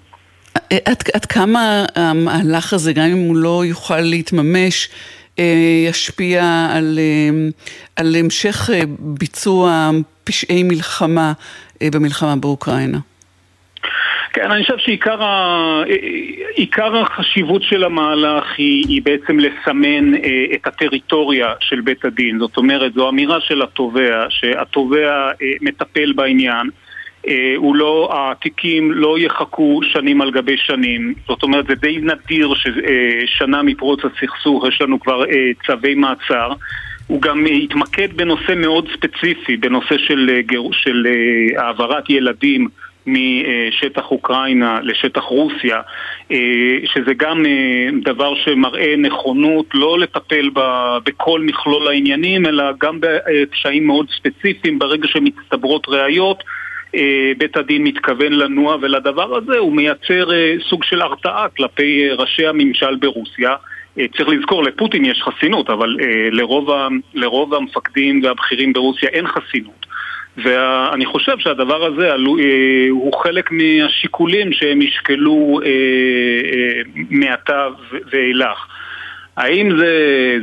עד, 0.85 0.97
עד 1.13 1.25
כמה 1.25 1.85
המהלך 1.95 2.73
הזה, 2.73 2.93
גם 2.93 3.03
אם 3.03 3.17
הוא 3.17 3.35
לא 3.35 3.61
יוכל 3.65 3.99
להתממש, 3.99 4.89
אה, 4.89 5.18
ישפיע 5.89 6.67
על, 6.73 6.99
אה, 6.99 7.49
על 7.95 8.15
המשך 8.15 8.69
אה, 8.73 8.81
ביצוע 8.99 9.89
פשעי 10.23 10.63
מלחמה 10.63 11.33
במלחמה 11.83 12.35
באוקראינה? 12.35 12.99
כן, 14.33 14.51
אני 14.51 14.63
חושב 14.63 14.77
שעיקר 14.77 15.23
ה... 15.23 15.83
החשיבות 17.19 17.63
של 17.63 17.83
המהלך 17.83 18.43
היא, 18.57 18.85
היא 18.87 19.01
בעצם 19.03 19.39
לסמן 19.39 20.15
אה, 20.15 20.45
את 20.53 20.67
הטריטוריה 20.67 21.53
של 21.59 21.81
בית 21.81 22.05
הדין. 22.05 22.39
זאת 22.39 22.57
אומרת, 22.57 22.93
זו 22.93 23.09
אמירה 23.09 23.41
של 23.41 23.61
התובע, 23.61 24.25
שהתובע 24.29 25.31
אה, 25.41 25.47
מטפל 25.61 26.13
בעניין. 26.13 26.69
אה, 27.29 27.53
הוא 27.57 27.75
לא, 27.75 28.09
התיקים 28.13 28.91
לא 28.91 29.19
יחכו 29.19 29.79
שנים 29.83 30.21
על 30.21 30.31
גבי 30.31 30.57
שנים. 30.57 31.13
זאת 31.27 31.43
אומרת, 31.43 31.65
זה 31.67 31.75
די 31.75 31.97
נדיר 31.97 32.53
ששנה 32.55 33.57
אה, 33.57 33.63
מפרוץ 33.63 33.99
הסכסוך 34.05 34.65
יש 34.67 34.81
לנו 34.81 34.99
כבר 34.99 35.25
אה, 35.25 35.51
צווי 35.65 35.95
מעצר. 35.95 36.51
הוא 37.07 37.21
גם 37.21 37.45
התמקד 37.63 38.13
בנושא 38.13 38.53
מאוד 38.55 38.89
ספציפי, 38.93 39.57
בנושא 39.57 39.97
של, 39.97 40.41
של 40.71 41.07
העברת 41.57 42.09
ילדים 42.09 42.67
משטח 43.07 44.11
אוקראינה 44.11 44.79
לשטח 44.83 45.23
רוסיה, 45.23 45.81
שזה 46.85 47.13
גם 47.17 47.43
דבר 48.03 48.35
שמראה 48.35 48.95
נכונות 48.97 49.65
לא 49.73 49.99
לטפל 49.99 50.49
בכל 51.03 51.41
מכלול 51.41 51.87
העניינים, 51.87 52.45
אלא 52.45 52.63
גם 52.79 52.99
בפשעים 52.99 53.87
מאוד 53.87 54.05
ספציפיים 54.17 54.79
ברגע 54.79 55.07
שמצטברות 55.07 55.89
ראיות. 55.89 56.43
אה, 56.95 57.31
בית 57.37 57.57
הדין 57.57 57.83
מתכוון 57.83 58.33
לנוע, 58.33 58.77
ולדבר 58.81 59.37
הזה 59.37 59.57
הוא 59.57 59.73
מייצר 59.73 60.33
אה, 60.33 60.53
סוג 60.69 60.83
של 60.83 61.01
הרתעה 61.01 61.45
כלפי 61.57 62.09
אה, 62.09 62.15
ראשי 62.15 62.47
הממשל 62.47 62.95
ברוסיה. 62.95 63.55
צריך 64.17 64.29
לזכור, 64.29 64.63
לפוטין 64.63 65.05
יש 65.05 65.21
חסינות, 65.21 65.69
אבל 65.69 65.97
לרוב, 66.31 66.69
לרוב 67.13 67.53
המפקדים 67.53 68.23
והבכירים 68.23 68.73
ברוסיה 68.73 69.09
אין 69.09 69.27
חסינות. 69.27 69.85
ואני 70.37 71.05
חושב 71.05 71.39
שהדבר 71.39 71.85
הזה 71.85 72.11
הוא 72.89 73.13
חלק 73.23 73.51
מהשיקולים 73.51 74.53
שהם 74.53 74.81
ישקלו 74.81 75.59
מעתה 77.09 77.67
ואילך. 78.11 78.67
האם 79.39 79.77
זה, 79.79 79.93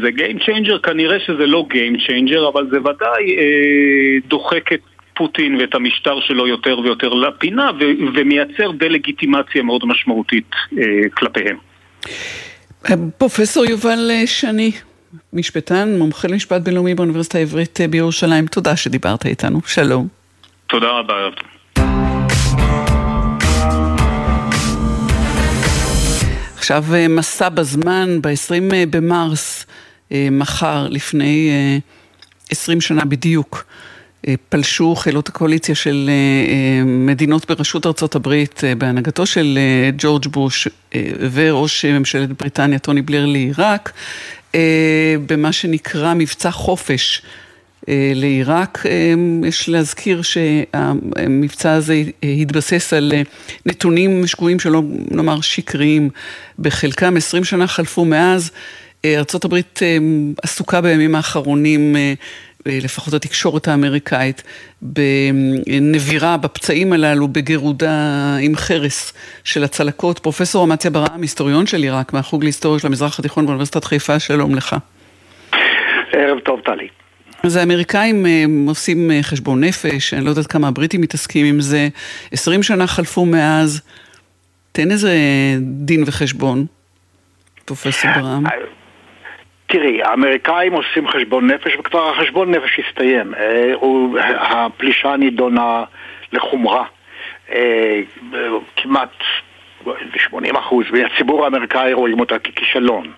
זה 0.02 0.09
Game 0.09 0.42
Changer? 0.42 0.78
כנראה 0.82 1.20
שזה 1.20 1.46
לא 1.46 1.66
Game 1.70 2.00
Changer, 2.00 2.48
אבל 2.52 2.66
זה 2.70 2.80
ודאי 2.80 3.37
אה, 3.38 4.18
דוחק 4.28 4.72
את 4.72 4.80
פוטין 5.16 5.57
ואת 5.57 5.74
המשטר 5.74 6.20
שלו 6.20 6.46
יותר 6.46 6.79
ויותר 6.79 7.09
לפינה 7.09 7.70
ו- 7.81 8.14
ומייצר 8.14 8.70
דה-לגיטימציה 8.70 9.62
מאוד 9.62 9.85
משמעותית 9.85 10.50
אה, 10.79 10.85
כלפיהם. 11.14 11.57
פרופסור 13.18 13.64
יובל 13.64 14.11
אה, 14.11 14.26
שני, 14.26 14.72
משפטן, 15.33 15.98
מומחה 15.98 16.29
למשפט 16.29 16.61
בינלאומי 16.61 16.94
באוניברסיטה 16.94 17.38
העברית 17.38 17.81
אה, 17.81 17.88
בירושלים, 17.88 18.46
תודה 18.46 18.76
שדיברת 18.76 19.26
איתנו, 19.26 19.61
שלום. 19.66 20.09
תודה 20.66 20.88
רבה. 20.90 21.14
עכשיו 26.57 26.85
אה, 26.94 27.09
מסע 27.09 27.48
בזמן, 27.48 28.22
ב-20 28.22 28.74
במרס, 28.90 29.66
מחר, 30.31 30.87
לפני 30.90 31.50
20 32.50 32.81
שנה 32.81 33.05
בדיוק. 33.05 33.64
אה, 34.29 34.35
פלשו 34.48 34.94
חילות 34.94 35.29
הקואליציה 35.29 35.74
של 35.74 36.11
אה, 36.11 36.52
אה, 36.52 36.85
מדינות 36.85 37.50
בראשות 37.50 37.87
ארצות 37.87 38.14
הברית 38.14 38.62
בהנהגתו 38.79 39.26
של 39.26 39.59
ג'ורג' 39.98 40.26
בוש 40.26 40.68
וראש 41.33 41.85
ממשלת 41.85 42.29
בריטניה 42.33 42.79
טוני 42.79 43.02
בלר 43.02 43.26
לעיראק, 43.26 43.92
במה 45.26 45.52
שנקרא 45.52 46.14
מבצע 46.14 46.50
חופש. 46.50 47.22
לעיראק. 48.14 48.87
יש 49.44 49.68
להזכיר 49.68 50.22
שהמבצע 50.22 51.72
הזה 51.72 52.02
התבסס 52.22 52.92
על 52.92 53.12
נתונים 53.66 54.26
שגויים 54.26 54.61
שלא 54.61 54.83
נאמר 55.11 55.40
שקריים 55.40 56.11
בחלקם. 56.59 57.16
20 57.16 57.44
שנה 57.44 57.66
חלפו 57.66 58.05
מאז. 58.05 58.50
ארה"ב 59.05 59.55
עסוקה 60.42 60.81
בימים 60.81 61.14
האחרונים 61.14 61.96
לפחות 62.66 63.14
התקשורת 63.14 63.68
האמריקאית, 63.68 64.42
בנבירה, 64.83 66.37
בפצעים 66.37 66.92
הללו, 66.92 67.29
בגירודה 67.29 68.37
עם 68.40 68.57
חרס 68.57 69.12
של 69.44 69.64
הצלקות. 69.64 70.18
פרופסור 70.18 70.64
אמציה 70.64 70.90
ברעם, 70.90 71.22
היסטוריון 71.22 71.66
של 71.66 71.83
עיראק, 71.83 72.12
מהחוג 72.12 72.44
להיסטוריה 72.44 72.81
של 72.81 72.87
המזרח 72.87 73.18
התיכון 73.18 73.46
באוניברסיטת 73.46 73.85
חיפה, 73.85 74.18
שלום 74.18 74.55
לך. 74.55 74.76
ערב 76.12 76.38
טוב, 76.38 76.61
טלי. 76.61 76.88
אז 77.42 77.57
האמריקאים 77.57 78.26
אה, 78.26 78.44
עושים 78.66 79.11
אה, 79.11 79.22
חשבון 79.22 79.64
נפש, 79.64 80.14
אני 80.14 80.24
לא 80.24 80.31
יודעת 80.31 80.46
כמה 80.46 80.68
הבריטים 80.68 81.00
מתעסקים 81.00 81.46
עם 81.46 81.61
זה. 81.61 81.88
עשרים 82.33 82.62
שנה 82.62 82.87
חלפו 82.87 83.26
מאז, 83.26 83.83
תן 84.72 84.90
איזה 84.90 85.14
דין 85.61 86.05
וחשבון, 86.07 86.66
פרופסור 87.64 88.11
ברעם. 88.14 88.44
תראי, 89.66 90.02
האמריקאים 90.02 90.72
עושים 90.72 91.09
חשבון 91.09 91.50
נפש 91.50 91.76
וכבר 91.76 92.11
החשבון 92.11 92.50
נפש 92.50 92.81
הסתיים. 92.87 93.35
אה, 93.35 93.72
הפלישה 94.38 95.16
נידונה 95.16 95.85
לחומרה. 96.33 96.85
אה, 97.52 98.00
כמעט 98.76 99.12
80% 99.87 99.90
מהציבור 100.92 101.44
האמריקאי 101.44 101.92
רואים 101.92 102.20
אותה 102.20 102.38
ככישלון. 102.38 103.12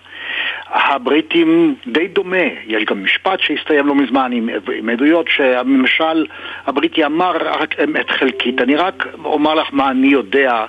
הבריטים 0.71 1.75
די 1.87 2.07
דומה, 2.07 2.47
יש 2.67 2.85
גם 2.85 3.03
משפט 3.03 3.39
שהסתיים 3.39 3.87
לא 3.87 3.95
מזמן 3.95 4.31
עם, 4.31 4.49
עם 4.75 4.89
עדויות 4.89 5.25
שהממשל 5.29 6.25
הבריטי 6.65 7.05
אמר 7.05 7.31
רק 7.61 7.79
אמת 7.83 8.09
חלקית. 8.11 8.61
אני 8.61 8.75
רק 8.75 9.07
אומר 9.25 9.55
לך 9.55 9.67
מה 9.71 9.91
אני 9.91 10.07
יודע 10.07 10.65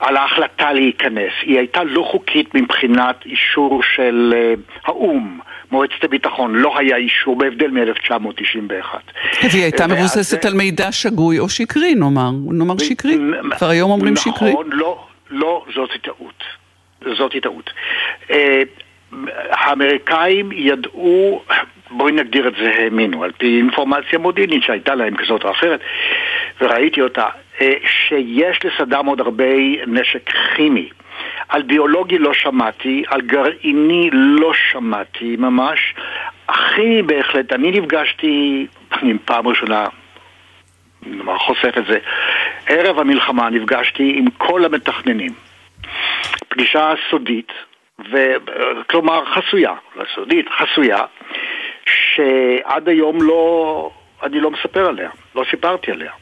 על 0.00 0.16
ההחלטה 0.16 0.72
להיכנס. 0.72 1.32
היא 1.42 1.58
הייתה 1.58 1.84
לא 1.84 2.02
חוקית 2.10 2.54
מבחינת 2.54 3.16
אישור 3.26 3.82
של 3.94 4.34
uh, 4.34 4.80
האו"ם. 4.84 5.38
מועצת 5.70 6.04
הביטחון, 6.04 6.54
לא 6.54 6.78
היה 6.78 6.96
אישור 6.96 7.36
בהבדל 7.36 7.70
מ-1991. 7.70 8.98
והיא 9.50 9.62
הייתה 9.62 9.86
מבוססת 9.86 10.44
על 10.44 10.54
מידע 10.54 10.92
שגוי 10.92 11.38
או 11.38 11.48
שקרי, 11.48 11.94
נאמר, 11.94 12.30
נאמר 12.50 12.78
שקרי. 12.78 13.16
כבר 13.58 13.68
היום 13.68 13.90
אומרים 13.90 14.16
שקרי. 14.16 14.52
נכון, 14.52 14.66
לא, 14.72 15.04
לא, 15.30 15.64
זאת 15.74 15.90
טעות. 16.02 16.44
זאת 17.18 17.32
טעות. 17.42 17.70
האמריקאים 19.50 20.52
ידעו, 20.52 21.42
בואי 21.90 22.12
נגדיר 22.12 22.48
את 22.48 22.54
זה, 22.54 22.72
האמינו, 22.78 23.24
על 23.24 23.32
פי 23.38 23.56
אינפורמציה 23.58 24.18
מודיעינית 24.18 24.62
שהייתה 24.62 24.94
להם 24.94 25.16
כזאת 25.16 25.44
או 25.44 25.50
אחרת, 25.50 25.80
וראיתי 26.60 27.00
אותה, 27.00 27.26
אה, 27.60 27.74
שיש 27.86 28.58
לסדאם 28.64 29.06
עוד 29.06 29.20
הרבה 29.20 29.44
נשק 29.86 30.30
כימי. 30.56 30.88
על 31.48 31.62
ביולוגי 31.62 32.18
לא 32.18 32.34
שמעתי, 32.34 33.02
על 33.06 33.20
גרעיני 33.20 34.10
לא 34.12 34.52
שמעתי 34.54 35.36
ממש. 35.38 35.94
הכי 36.48 37.02
בהחלט, 37.02 37.52
אני 37.52 37.70
נפגשתי, 37.70 38.66
אני 38.92 39.18
פעם 39.24 39.48
ראשונה 39.48 39.84
נאמר, 41.06 41.38
חושף 41.38 41.78
את 41.78 41.86
זה, 41.86 41.98
ערב 42.66 42.98
המלחמה 42.98 43.50
נפגשתי 43.50 44.14
עם 44.16 44.30
כל 44.30 44.64
המתכננים. 44.64 45.32
פגישה 46.48 46.94
סודית, 47.10 47.52
ו... 48.10 48.34
כלומר 48.90 49.24
חסויה, 49.24 49.74
לא 49.96 50.04
סודית, 50.14 50.46
חסויה, 50.48 51.04
שעד 51.86 52.88
היום 52.88 53.22
לא, 53.22 53.90
אני 54.22 54.40
לא 54.40 54.50
מספר 54.50 54.88
עליה, 54.88 55.10
לא 55.34 55.44
סיפרתי 55.50 55.90
עליה. 55.90 56.12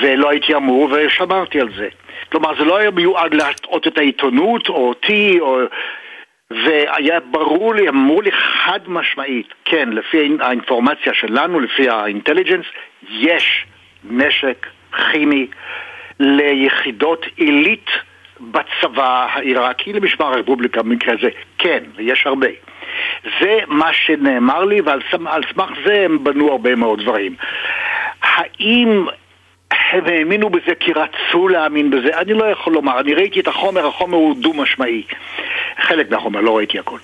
ולא 0.00 0.30
הייתי 0.30 0.54
אמור 0.54 0.88
ושמרתי 0.92 1.60
על 1.60 1.68
זה. 1.76 1.88
כלומר, 2.32 2.54
זה 2.58 2.64
לא 2.64 2.76
היה 2.76 2.90
מיועד 2.90 3.34
להטעות 3.34 3.86
את 3.86 3.98
העיתונות 3.98 4.68
או 4.68 4.88
אותי, 4.88 5.40
או... 5.40 5.58
והיה 6.50 7.20
ברור 7.20 7.74
לי, 7.74 7.88
אמרו 7.88 8.22
לי 8.22 8.32
חד 8.32 8.80
משמעית, 8.86 9.54
כן, 9.64 9.88
לפי 9.88 10.36
האינפורמציה 10.40 11.14
שלנו, 11.14 11.60
לפי 11.60 11.88
האינטליג'נס, 11.88 12.66
יש 13.10 13.66
נשק 14.04 14.66
כימי 15.12 15.46
ליחידות 16.20 17.26
עילית 17.36 17.90
בצבא 18.50 19.26
העיראקי, 19.32 19.92
למשמר 19.92 20.26
הרפובליקה 20.26 20.82
במקרה 20.82 21.14
הזה, 21.14 21.28
כן, 21.58 21.84
ויש 21.96 22.26
הרבה. 22.26 22.48
זה 23.40 23.58
מה 23.66 23.92
שנאמר 23.92 24.64
לי, 24.64 24.80
ועל 24.80 25.00
סמך 25.10 25.70
זה 25.84 26.04
הם 26.04 26.24
בנו 26.24 26.52
הרבה 26.52 26.74
מאוד 26.74 27.02
דברים. 27.02 27.34
האם 28.22 29.06
הם 29.92 30.06
האמינו 30.06 30.50
בזה 30.50 30.74
כי 30.80 30.92
רצו 30.92 31.48
להאמין 31.48 31.90
בזה, 31.90 32.18
אני 32.18 32.34
לא 32.34 32.44
יכול 32.44 32.72
לומר. 32.72 33.00
אני 33.00 33.14
ראיתי 33.14 33.40
את 33.40 33.48
החומר, 33.48 33.86
החומר 33.86 34.16
הוא 34.16 34.36
דו-משמעי. 34.36 35.02
חלק 35.80 36.10
מהחומר, 36.10 36.40
לא 36.40 36.56
ראיתי 36.56 36.78
הכל. 36.78 36.98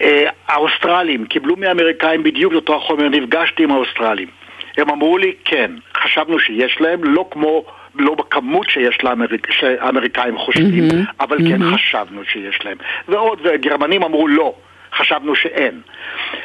אה, 0.00 0.28
האוסטרלים 0.48 1.26
קיבלו 1.26 1.56
מהאמריקאים 1.56 2.22
בדיוק 2.22 2.52
אותו 2.52 2.76
החומר, 2.76 3.08
נפגשתי 3.08 3.62
עם 3.62 3.70
האוסטרלים. 3.70 4.28
הם 4.76 4.90
אמרו 4.90 5.18
לי, 5.18 5.32
כן, 5.44 5.70
חשבנו 5.96 6.38
שיש 6.38 6.80
להם, 6.80 7.04
לא 7.04 7.28
כמו, 7.30 7.64
לא 7.98 8.14
בכמות 8.14 8.70
שיש 8.70 9.04
לאמריק, 9.04 9.52
שהאמריקאים 9.52 10.38
חושבים, 10.38 10.90
mm-hmm, 10.90 11.12
אבל 11.20 11.38
mm-hmm. 11.38 11.48
כן 11.48 11.74
חשבנו 11.74 12.24
שיש 12.24 12.64
להם. 12.64 12.76
ועוד, 13.08 13.40
וגרמנים 13.44 14.02
אמרו 14.02 14.28
לא. 14.28 14.54
חשבנו 14.96 15.34
שאין. 15.34 15.80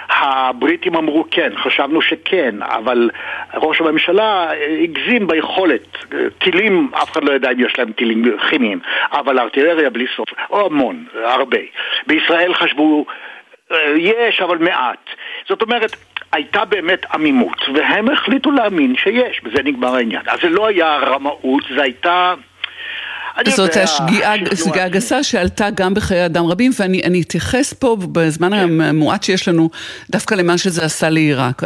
הבריטים 0.09 0.95
אמרו 0.95 1.25
כן, 1.31 1.51
חשבנו 1.57 2.01
שכן, 2.01 2.55
אבל 2.61 3.09
ראש 3.53 3.81
הממשלה 3.81 4.51
הגזים 4.83 5.27
ביכולת. 5.27 5.97
טילים, 6.37 6.89
אף 6.93 7.11
אחד 7.11 7.23
לא 7.23 7.31
יודע 7.31 7.51
אם 7.51 7.59
יש 7.59 7.79
להם 7.79 7.91
טילים 7.91 8.37
כימיים, 8.49 8.79
אבל 9.11 9.39
ארטילריה 9.39 9.89
בלי 9.89 10.05
סוף, 10.15 10.29
או 10.49 10.65
המון, 10.65 11.05
הרבה. 11.23 11.57
בישראל 12.07 12.53
חשבו, 12.53 13.05
אה, 13.07 13.13
יש, 13.97 14.41
אבל 14.41 14.57
מעט. 14.57 15.09
זאת 15.49 15.61
אומרת, 15.61 15.95
הייתה 16.31 16.65
באמת 16.65 17.05
עמימות, 17.13 17.57
והם 17.73 18.09
החליטו 18.09 18.51
להאמין 18.51 18.95
שיש, 18.95 19.41
בזה 19.43 19.63
נגמר 19.63 19.95
העניין. 19.95 20.21
אז 20.27 20.39
זה 20.41 20.49
לא 20.49 20.67
היה 20.67 20.97
רמאות, 20.97 21.63
זה 21.75 21.81
הייתה... 21.81 22.33
זאת 23.55 23.77
השגיאה, 23.77 24.33
שגיאה 24.55 24.89
גסה 24.89 25.23
שעלתה 25.23 25.69
גם 25.69 25.93
בחיי 25.93 26.25
אדם 26.25 26.45
רבים, 26.45 26.71
ואני 26.79 27.21
אתייחס 27.21 27.73
פה 27.73 27.97
בזמן 28.11 28.51
כן. 28.51 28.81
המועט 28.81 29.23
שיש 29.23 29.47
לנו 29.47 29.69
דווקא 30.09 30.35
למה 30.35 30.57
שזה 30.57 30.85
עשה 30.85 31.09
לעיראק. 31.09 31.63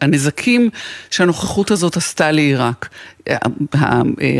הנזקים 0.00 0.70
שהנוכחות 1.10 1.70
הזאת 1.70 1.96
עשתה 1.96 2.30
לעיראק. 2.30 2.88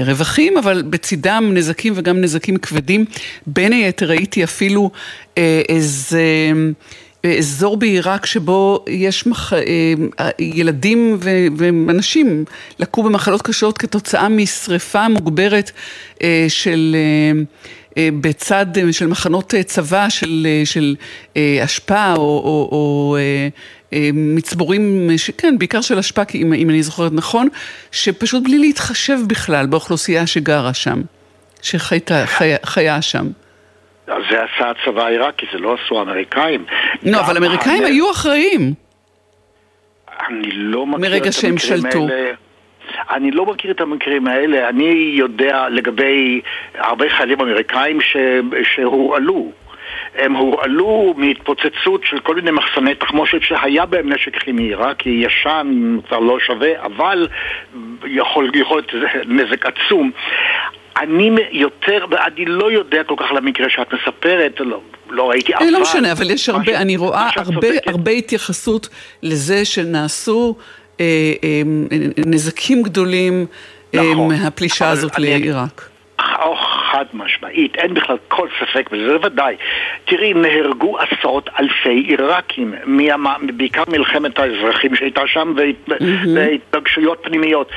הרווחים, 0.00 0.58
אבל 0.58 0.82
בצידם 0.82 1.50
נזקים 1.54 1.92
וגם 1.96 2.20
נזקים 2.20 2.56
כבדים. 2.56 3.04
בין 3.46 3.72
היתר 3.72 4.08
ראיתי 4.08 4.44
אפילו 4.44 4.90
אה, 5.38 5.62
איזה... 5.68 6.22
אזור 7.26 7.76
בעיראק 7.76 8.26
שבו 8.26 8.84
יש 8.88 9.26
מח... 9.26 9.52
אה, 9.52 10.30
ילדים 10.38 11.16
ו... 11.20 11.30
ואנשים 11.56 12.44
לקו 12.78 13.02
במחלות 13.02 13.42
קשות 13.42 13.78
כתוצאה 13.78 14.28
משריפה 14.28 15.08
מוגברת 15.08 15.70
אה, 16.22 16.46
של... 16.48 16.96
אה, 16.96 17.40
בצד 18.20 18.66
של 18.90 19.06
מחנות 19.06 19.54
צבא, 19.66 20.08
של, 20.08 20.46
של 20.64 20.96
אשפה 21.64 22.12
או, 22.12 22.18
או, 22.18 22.68
או 22.72 23.16
מצבורים, 24.12 25.10
כן, 25.38 25.58
בעיקר 25.58 25.80
של 25.80 25.98
אשפה, 25.98 26.22
אם, 26.34 26.52
אם 26.52 26.70
אני 26.70 26.82
זוכרת 26.82 27.12
נכון, 27.12 27.48
שפשוט 27.92 28.42
בלי 28.44 28.58
להתחשב 28.58 29.18
בכלל 29.26 29.66
באוכלוסייה 29.66 30.26
שגרה 30.26 30.74
שם, 30.74 31.02
שחיה 31.62 33.02
שם. 33.02 33.26
זה 34.30 34.42
עשה 34.42 34.70
הצבא 34.70 35.04
העיראקי, 35.04 35.46
זה 35.52 35.58
לא 35.58 35.76
עשו 35.84 35.98
האמריקאים. 35.98 36.64
לא, 37.02 37.20
אבל 37.20 37.34
האמריקאים 37.34 37.84
היו 37.84 38.10
אחראים. 38.10 38.74
אני 40.28 40.50
לא 40.52 40.86
מכיר 40.86 41.16
את 41.16 41.26
המקרים 41.26 41.58
שלטו. 41.58 41.98
האלה. 41.98 42.32
אני 43.10 43.30
לא 43.30 43.46
מכיר 43.46 43.70
את 43.70 43.80
המקרים 43.80 44.26
האלה, 44.26 44.68
אני 44.68 45.12
יודע 45.14 45.68
לגבי 45.68 46.40
הרבה 46.74 47.08
חיילים 47.08 47.40
אמריקאים 47.40 48.00
ש... 48.00 48.16
שהורעלו. 48.62 49.52
הם 50.14 50.34
הורעלו 50.34 51.14
מהתפוצצות 51.16 52.04
של 52.04 52.20
כל 52.20 52.34
מיני 52.34 52.50
מחסני 52.50 52.94
תחמושת 52.94 53.42
שהיה 53.42 53.86
בהם 53.86 54.12
נשק 54.12 54.36
כימי 54.36 54.62
עיראקי, 54.62 55.08
ישן, 55.26 55.98
כבר 56.08 56.18
לא 56.18 56.40
שווה, 56.40 56.82
אבל 56.82 57.28
יכול 58.04 58.50
להיות 58.52 58.92
נזק 59.26 59.66
עצום. 59.66 60.10
אני 61.00 61.30
יותר, 61.50 62.04
אני 62.26 62.44
לא 62.46 62.72
יודע 62.72 63.04
כל 63.04 63.14
כך 63.18 63.32
למקרה 63.32 63.66
שאת 63.70 63.86
מספרת, 63.92 64.60
לא, 64.60 64.80
לא 65.10 65.30
ראיתי, 65.30 65.54
אבל... 65.54 65.66
לא 65.70 65.80
משנה, 65.80 66.12
אבל 66.12 66.30
יש 66.30 66.48
הרבה, 66.48 66.76
אני 66.76 66.96
רואה 66.96 67.28
הרבה, 67.36 67.68
הרבה 67.86 68.10
התייחסות 68.10 68.88
לזה 69.22 69.64
שנעשו 69.64 70.56
אה, 71.00 71.04
אה, 71.44 71.62
נזקים 72.26 72.82
גדולים 72.82 73.46
אה, 73.94 74.00
נכון, 74.12 74.28
מהפלישה 74.28 74.88
הזאת 74.88 75.18
לעיראק. 75.18 75.90
חד 76.92 77.04
משמעית, 77.12 77.29
אין 77.54 77.94
בכלל 77.94 78.16
כל 78.28 78.48
ספק 78.60 78.90
בזה, 78.90 79.06
זה 79.06 79.26
ודאי. 79.26 79.56
תראי, 80.04 80.34
נהרגו 80.34 80.98
עשרות 80.98 81.50
אלפי 81.60 82.04
עיראקים, 82.08 82.74
בעיקר 83.56 83.82
מלחמת 83.88 84.38
האזרחים 84.38 84.94
שהייתה 84.94 85.26
שם 85.26 85.54
והתנגשויות 85.56 87.18
פנימיות. 87.22 87.70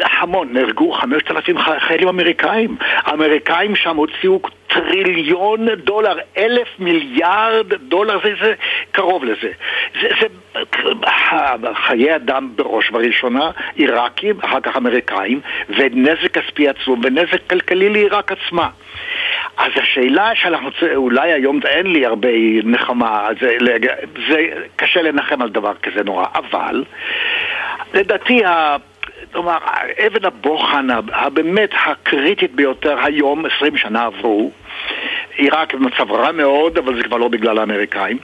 המון, 0.00 0.48
נהרגו 0.52 0.92
חמשת 0.92 1.30
אלפים 1.30 1.56
חיילים 1.58 2.08
אמריקאים. 2.08 2.76
האמריקאים 2.80 3.76
שם 3.76 3.96
הוציאו 3.96 4.40
טריליון 4.66 5.68
דולר, 5.84 6.18
אלף 6.38 6.68
מיליארד 6.78 7.74
דולר, 7.74 8.18
זה, 8.24 8.34
זה 8.40 8.54
קרוב 8.92 9.24
לזה. 9.24 9.50
זה, 10.00 10.08
זה 10.20 10.26
חיי 11.74 12.16
אדם 12.16 12.48
בראש 12.56 12.90
ובראשונה, 12.90 13.50
עיראקים, 13.76 14.36
אחר 14.44 14.60
כך 14.60 14.76
אמריקאים, 14.76 15.40
ונזק 15.68 16.38
כספי 16.38 16.68
עצום 16.68 17.00
ונזק 17.04 17.46
כלכלי 17.50 17.88
לעיראק 17.88 18.32
עצמה. 18.32 18.68
אז 19.56 19.72
השאלה 19.76 20.30
שאנחנו 20.34 20.70
צריכים, 20.70 20.96
אולי 20.96 21.32
היום 21.32 21.60
אין 21.64 21.86
לי 21.86 22.06
הרבה 22.06 22.28
נחמה, 22.64 23.28
זה, 23.40 23.56
זה 24.28 24.46
קשה 24.76 25.02
לנחם 25.02 25.42
על 25.42 25.48
דבר 25.48 25.74
כזה 25.82 26.04
נורא, 26.04 26.26
אבל 26.34 26.84
לדעתי. 27.94 28.42
כלומר, 29.32 29.58
אבן 30.06 30.24
הבוחן 30.24 30.86
הבאמת 31.12 31.70
הקריטית 31.86 32.54
ביותר 32.54 32.98
היום, 33.04 33.46
20 33.56 33.76
שנה 33.76 34.04
עברו, 34.04 34.50
עיראק 35.36 35.74
במצב 35.74 36.12
רע 36.12 36.32
מאוד, 36.32 36.78
אבל 36.78 36.96
זה 36.96 37.02
כבר 37.02 37.16
לא 37.16 37.28
בגלל 37.28 37.58
האמריקאים. 37.58 38.18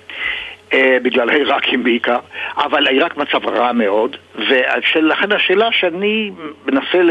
אה, 0.73 0.97
בגלל 1.03 1.31
העיראקים 1.31 1.85
בעיקר, 1.85 2.19
אבל 2.57 2.87
עיראק 2.87 3.17
מצב 3.17 3.49
רע 3.49 3.73
מאוד, 3.73 4.17
ולכן 4.38 5.33
השאלה 5.33 5.68
שאני 5.72 6.31
מנסה 6.66 7.03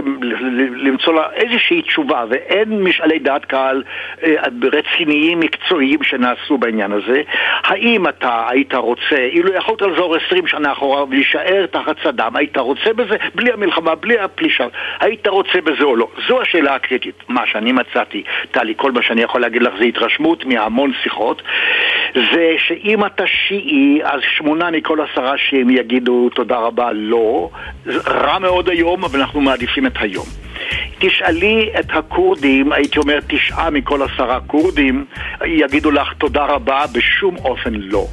למצוא 0.75 1.13
לה 1.13 1.27
איזושהי 1.33 1.81
תשובה, 1.81 2.25
ואין 2.29 2.83
משאלי 2.83 3.19
דעת 3.19 3.45
קהל 3.45 3.83
אה, 4.23 4.35
רציניים, 4.73 5.39
מקצועיים 5.39 6.03
שנעשו 6.03 6.57
בעניין 6.57 6.91
הזה, 6.91 7.21
האם 7.63 8.07
אתה 8.07 8.45
היית 8.49 8.73
רוצה, 8.73 9.15
אילו 9.15 9.53
יכולת 9.53 9.81
לחזור 9.81 10.15
עשרים 10.15 10.47
שנה 10.47 10.71
אחורה 10.71 11.03
ולהישאר 11.03 11.65
תחת 11.65 11.95
סדאם, 12.03 12.35
היית 12.35 12.57
רוצה 12.57 12.93
בזה, 12.93 13.15
בלי 13.35 13.51
המלחמה, 13.51 13.95
בלי 13.95 14.19
הפלישה, 14.19 14.67
היית 14.99 15.27
רוצה 15.27 15.61
בזה 15.61 15.83
או 15.83 15.95
לא? 15.95 16.07
זו 16.27 16.41
השאלה 16.41 16.75
הקריטית. 16.75 17.23
מה 17.27 17.47
שאני 17.47 17.71
מצאתי, 17.71 18.23
טלי, 18.51 18.73
כל 18.77 18.91
מה 18.91 19.01
שאני 19.01 19.21
יכול 19.21 19.41
להגיד 19.41 19.61
לך 19.61 19.73
זה 19.79 19.83
התרשמות 19.83 20.45
מהמון 20.45 20.91
שיחות, 21.03 21.41
זה 22.13 22.55
שאם 22.57 23.05
אתה 23.05 23.27
שיעי, 23.27 23.99
אז 24.03 24.21
שמונה 24.37 24.71
מכל 24.71 24.97
עשרה 25.01 25.37
שיעים 25.37 25.69
יגידו 25.69 26.29
תודה 26.29 26.57
רבה 26.57 26.91
לא. 26.93 27.16
רע 28.07 28.39
מאוד 28.39 28.69
היום, 28.69 29.03
אבל 29.03 29.19
אנחנו 29.19 29.41
מעדיפים 29.41 29.85
את 29.85 29.93
היום. 29.99 30.25
תשאלי 30.99 31.69
את 31.79 31.85
הכורדים, 31.89 32.71
הייתי 32.71 32.99
אומר 32.99 33.19
תשעה 33.27 33.69
מכל 33.69 34.01
עשרה 34.01 34.39
כורדים, 34.47 35.05
יגידו 35.45 35.91
לך 35.91 36.13
תודה 36.17 36.45
רבה, 36.45 36.85
בשום 36.93 37.35
אופן 37.37 37.73
לא. 37.73 38.05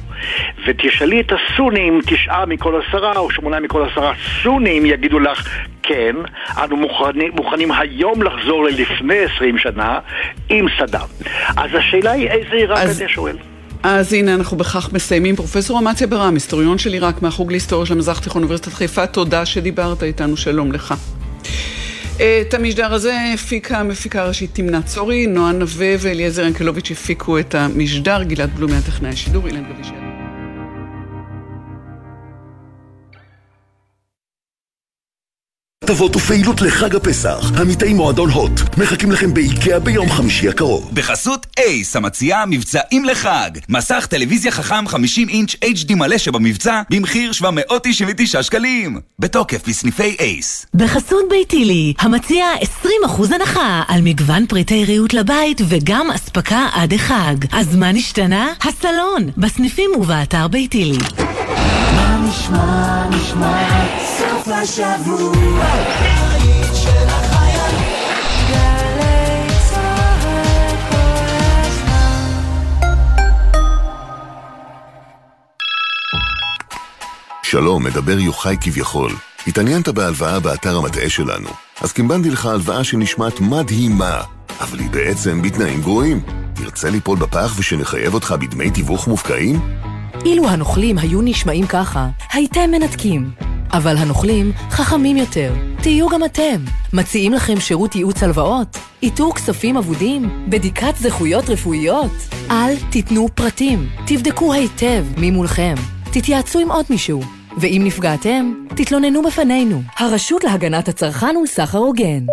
ותשאלי 0.65 1.21
את 1.21 1.31
הסונים, 1.31 1.99
תשעה 2.05 2.45
מכל 2.45 2.81
עשרה 2.81 3.17
או 3.17 3.31
שמונה 3.31 3.59
מכל 3.59 3.87
עשרה 3.91 4.13
סונים 4.43 4.85
יגידו 4.85 5.19
לך 5.19 5.49
כן, 5.83 6.15
אנו 6.63 6.77
מוכנים, 6.77 7.31
מוכנים 7.35 7.71
היום 7.71 8.21
לחזור 8.21 8.63
ללפני 8.63 9.17
עשרים 9.19 9.57
שנה 9.57 9.99
עם 10.49 10.65
סדאם. 10.79 11.07
אז 11.57 11.75
השאלה 11.75 12.11
היא 12.11 12.27
איזה 12.27 12.55
עיראק 12.55 12.77
אז... 12.77 13.01
אתה 13.01 13.09
שואל? 13.09 13.37
אז 13.87 14.13
הנה 14.13 14.33
אנחנו 14.33 14.57
בכך 14.57 14.89
מסיימים. 14.93 15.35
פרופסור 15.35 15.79
אמציה 15.79 16.07
ברם, 16.07 16.33
היסטוריון 16.33 16.77
של 16.77 16.93
עיראק 16.93 17.21
מהחוג 17.21 17.51
להיסטוריה 17.51 17.85
של 17.85 17.93
המזרח 17.93 18.17
התיכון 18.17 18.41
אוניברסיטת 18.41 18.73
חיפה, 18.73 19.07
תודה 19.07 19.45
שדיברת 19.45 20.03
איתנו, 20.03 20.37
שלום 20.37 20.71
לך. 20.71 20.93
את 22.15 22.53
המשדר 22.53 22.93
הזה 22.93 23.17
הפיקה 23.33 23.79
המפיקה 23.79 24.21
הראשית 24.21 24.49
תמנה 24.53 24.81
צורי, 24.81 25.27
נועה 25.27 25.51
נווה 25.51 25.95
ואליעזר 25.99 26.45
ינקלוביץ' 26.45 26.91
הפיקו 26.91 27.39
את 27.39 27.55
המשדר, 27.55 28.23
גלעד 28.23 28.55
בלומי 28.55 28.75
הטכנאי 28.75 29.09
השידור, 29.09 29.47
אילן 29.47 29.63
גבישר. 29.63 30.04
הטבות 35.85 36.15
ופעילות 36.15 36.61
לחג 36.61 36.95
הפסח. 36.95 37.51
עמיתי 37.61 37.93
מועדון 37.93 38.29
הוט 38.29 38.61
מחכים 38.77 39.11
לכם 39.11 39.33
באיקאה 39.33 39.79
ביום 39.79 40.09
חמישי 40.09 40.49
הקרוב. 40.49 40.89
בחסות 40.93 41.45
אייס, 41.59 41.95
המציעה 41.95 42.45
מבצעים 42.45 43.05
לחג. 43.05 43.49
מסך 43.69 44.07
טלוויזיה 44.09 44.51
חכם 44.51 44.87
50 44.87 45.29
אינץ' 45.29 45.55
HD 45.55 45.95
מלא 45.95 46.17
שבמבצע 46.17 46.81
במחיר 46.89 47.31
799 47.31 48.43
שקלים. 48.43 48.99
בתוקף 49.19 49.67
בסניפי 49.67 50.15
אייס. 50.19 50.65
בחסות 50.73 51.25
ביתילי, 51.29 51.93
המציע 51.99 52.45
20% 53.07 53.33
הנחה 53.35 53.83
על 53.87 54.01
מגוון 54.01 54.45
פריטי 54.45 54.85
ריהוט 54.85 55.13
לבית 55.13 55.61
וגם 55.67 56.11
אספקה 56.11 56.67
עד 56.73 56.93
החג. 56.93 57.35
אז 57.51 57.75
מה 57.75 57.91
נשתנה? 57.91 58.47
הסלון, 58.61 59.29
בסניפים 59.37 59.91
ובאתר 59.97 60.47
ביתילי. 60.47 60.97
מה 61.95 62.27
נשמע, 62.29 63.09
נשמע, 63.09 63.85
סוף 64.45 64.53
השבוע 64.53 65.65
שלום, 77.43 77.83
מדבר 77.83 78.19
יוחאי 78.19 78.57
כביכול. 78.61 79.11
התעניינת 79.47 79.89
בהלוואה 79.89 80.39
באתר 80.39 80.77
המטעה 80.77 81.09
שלנו, 81.09 81.49
אז 81.81 81.91
קימבנתי 81.91 82.29
לך 82.29 82.45
הלוואה 82.45 82.83
שנשמעת 82.83 83.39
מדהימה, 83.39 84.21
אבל 84.59 84.79
היא 84.79 84.89
בעצם 84.89 85.41
בתנאים 85.41 85.81
גרועים. 85.81 86.21
תרצה 86.53 86.89
ליפול 86.89 87.17
בפח 87.17 87.53
ושנחייב 87.57 88.13
אותך 88.13 88.35
בדמי 88.39 88.71
תיווך 88.71 89.07
מופקעים? 89.07 89.59
אילו 90.25 90.49
הנוכלים 90.49 90.97
היו 90.97 91.21
נשמעים 91.21 91.67
ככה, 91.67 92.07
הייתם 92.33 92.71
מנתקים. 92.71 93.54
אבל 93.77 93.97
הנוכלים 93.97 94.51
חכמים 94.69 95.17
יותר. 95.17 95.53
תהיו 95.81 96.09
גם 96.09 96.23
אתם. 96.23 96.61
מציעים 96.93 97.33
לכם 97.33 97.59
שירות 97.59 97.95
ייעוץ 97.95 98.23
הלוואות? 98.23 98.77
איתור 99.03 99.35
כספים 99.35 99.77
אבודים? 99.77 100.45
בדיקת 100.49 100.95
זכויות 100.95 101.49
רפואיות? 101.49 102.11
אל 102.51 102.75
תיתנו 102.89 103.27
פרטים. 103.35 103.89
תבדקו 104.07 104.53
היטב 104.53 105.05
מי 105.17 105.31
מולכם. 105.31 105.75
תתייעצו 106.11 106.59
עם 106.59 106.71
עוד 106.71 106.85
מישהו. 106.89 107.21
ואם 107.57 107.81
נפגעתם, 107.85 108.53
תתלוננו 108.75 109.23
בפנינו. 109.23 109.81
הרשות 109.97 110.43
להגנת 110.43 110.87
הצרכן 110.87 111.37
ולסחר 111.37 111.77
הוגן. 111.77 112.25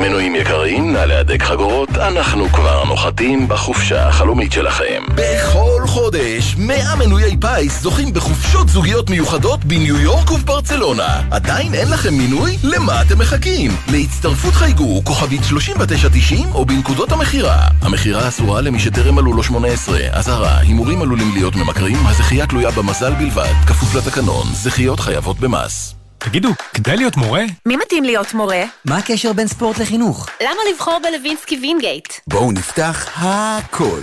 מנויים 0.00 0.34
יקרים, 0.34 0.92
נא 0.92 0.98
להדק 0.98 1.42
חגורות, 1.42 1.90
אנחנו 1.90 2.48
כבר 2.48 2.84
נוחתים 2.84 3.48
בחופשה 3.48 4.08
החלומית 4.08 4.52
שלכם. 4.52 5.02
בכל 5.14 5.69
חודש, 5.90 6.54
100 6.58 6.96
מנויי 6.96 7.36
פיס 7.40 7.82
זוכים 7.82 8.12
בחופשות 8.12 8.68
זוגיות 8.68 9.10
מיוחדות 9.10 9.64
בניו 9.64 10.00
יורק 10.00 10.30
ובברצלונה. 10.30 11.22
עדיין 11.30 11.74
אין 11.74 11.90
לכם 11.90 12.14
מינוי? 12.14 12.56
למה 12.62 13.02
אתם 13.02 13.18
מחכים? 13.18 13.70
להצטרפות 13.92 14.54
חייגו 14.54 15.04
כוכבית 15.04 15.44
3990 15.44 16.52
או 16.52 16.64
בנקודות 16.64 17.12
המכירה. 17.12 17.68
המכירה 17.82 18.28
אסורה 18.28 18.60
למי 18.60 18.78
שטרם 18.78 19.14
מלאו 19.14 19.32
לו 19.32 19.42
18. 19.42 19.98
אזהרה, 20.12 20.58
הימורים 20.58 21.02
עלולים 21.02 21.32
להיות 21.32 21.56
ממכרים, 21.56 22.06
הזכייה 22.06 22.46
תלויה 22.46 22.70
במזל 22.70 23.14
בלבד. 23.14 23.52
כפוף 23.66 23.94
לתקנון, 23.94 24.46
זכיות 24.52 25.00
חייבות 25.00 25.40
במס. 25.40 25.94
תגידו, 26.18 26.50
כדאי 26.74 26.96
להיות 26.96 27.16
מורה? 27.16 27.42
מי 27.66 27.76
מתאים 27.76 28.04
להיות 28.04 28.34
מורה? 28.34 28.62
מה 28.84 28.98
הקשר 28.98 29.32
בין 29.32 29.48
ספורט 29.48 29.78
לחינוך? 29.78 30.28
למה 30.42 30.60
לבחור 30.74 30.98
בלווינסקי 31.02 31.58
וינגייט? 31.62 32.12
בואו 32.26 32.52
נפתח 32.52 33.08
הכל. 33.16 34.00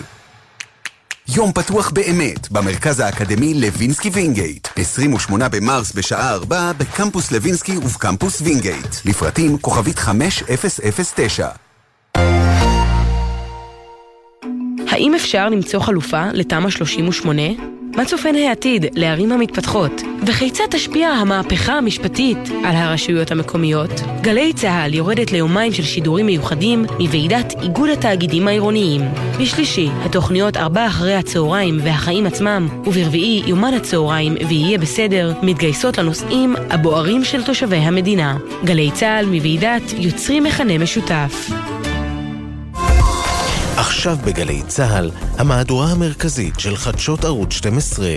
יום 1.36 1.52
פתוח 1.52 1.90
באמת, 1.90 2.52
במרכז 2.52 3.00
האקדמי 3.00 3.54
לוינסקי 3.54 4.10
וינגייט. 4.10 4.68
28 4.76 5.50
במרס 5.50 5.92
בשעה 5.94 6.34
4 6.34 6.72
בקמפוס 6.78 7.32
לוינסקי 7.32 7.78
ובקמפוס 7.78 8.42
וינגייט. 8.42 8.96
לפרטים 9.06 9.58
כוכבית 9.58 10.00
5009. 10.00 11.50
האם 14.88 15.16
אפשר 15.16 15.50
למצוא 15.50 15.80
חלופה 15.80 16.24
לתמ"א 16.34 16.70
38? 16.70 17.77
מה 17.96 18.06
צופן 18.06 18.36
העתיד 18.36 18.86
לערים 18.96 19.32
המתפתחות? 19.32 20.02
וכיצד 20.26 20.64
תשפיע 20.72 21.08
המהפכה 21.08 21.74
המשפטית 21.74 22.38
על 22.66 22.76
הרשויות 22.76 23.32
המקומיות? 23.32 23.92
גלי 24.22 24.54
צה"ל 24.54 24.94
יורדת 24.94 25.32
ליומיים 25.32 25.74
של 25.74 25.84
שידורים 25.84 26.26
מיוחדים 26.26 26.86
מוועידת 27.00 27.54
איגוד 27.62 27.90
התאגידים 27.90 28.48
העירוניים. 28.48 29.02
בשלישי, 29.42 29.90
התוכניות 30.06 30.58
ארבע 30.58 30.88
אחרי 30.88 31.16
הצהריים 31.16 31.80
והחיים 31.84 32.26
עצמם, 32.26 32.68
וברביעי, 32.86 33.44
יומן 33.46 33.74
הצהריים 33.74 34.36
ויהיה 34.48 34.78
בסדר, 34.78 35.34
מתגייסות 35.44 35.98
לנושאים 35.98 36.56
הבוערים 36.70 37.24
של 37.24 37.44
תושבי 37.44 37.78
המדינה. 37.78 38.38
גלי 38.64 38.92
צה"ל 38.92 39.26
מוועידת 39.26 39.84
יוצרים 39.98 40.44
מכנה 40.44 40.78
משותף. 40.78 41.67
עכשיו 43.98 44.18
בגלי 44.26 44.62
צה"ל, 44.68 45.12
המהדורה 45.38 45.88
המרכזית 45.92 46.60
של 46.60 46.76
חדשות 46.76 47.26
ערוץ 47.26 47.54
12. 47.54 48.08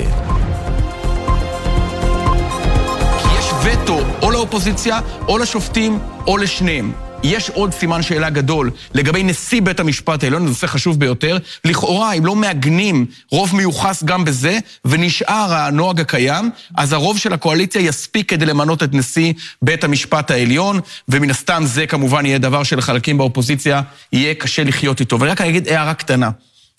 כי 3.19 3.29
יש 3.39 3.51
וטו 3.65 3.99
או 4.23 4.31
לאופוזיציה, 4.31 5.01
או 5.29 5.39
לשופטים, 5.39 5.99
או 6.27 6.37
לשניהם. 6.37 7.10
יש 7.23 7.51
עוד 7.51 7.73
סימן 7.73 8.03
שאלה 8.03 8.31
גדול 8.31 8.71
לגבי 8.95 9.23
נשיא 9.23 9.63
בית 9.63 9.81
המשפט 9.81 10.25
העליון, 10.25 10.43
זה 10.43 10.49
נושא 10.49 10.67
חשוב 10.67 11.01
ביותר. 11.01 11.39
לכאורה, 11.65 12.13
אם 12.13 12.27
לא 12.27 12.37
מעגנים 12.37 13.07
רוב 13.31 13.57
מיוחס 13.57 14.03
גם 14.05 14.25
בזה, 14.25 14.59
ונשאר 14.85 15.55
הנוהג 15.55 16.01
הקיים, 16.01 16.51
אז 16.77 16.93
הרוב 16.93 17.19
של 17.19 17.33
הקואליציה 17.33 17.83
יספיק 17.83 18.31
כדי 18.31 18.47
למנות 18.47 18.83
את 18.83 18.95
נשיא 18.95 19.33
בית 19.63 19.85
המשפט 19.85 20.31
העליון, 20.31 20.81
ומן 21.09 21.31
הסתם 21.31 21.63
זה 21.67 21.87
כמובן 21.87 22.27
יהיה 22.27 22.39
דבר 22.39 22.63
שלחלקים 22.63 23.19
באופוזיציה 23.19 23.83
יהיה 24.13 24.35
קשה 24.35 24.65
לחיות 24.65 25.01
איתו. 25.01 25.21
ואני 25.21 25.31
רק 25.31 25.41
אגיד 25.41 25.69
הערה 25.69 25.95
קטנה. 25.95 26.31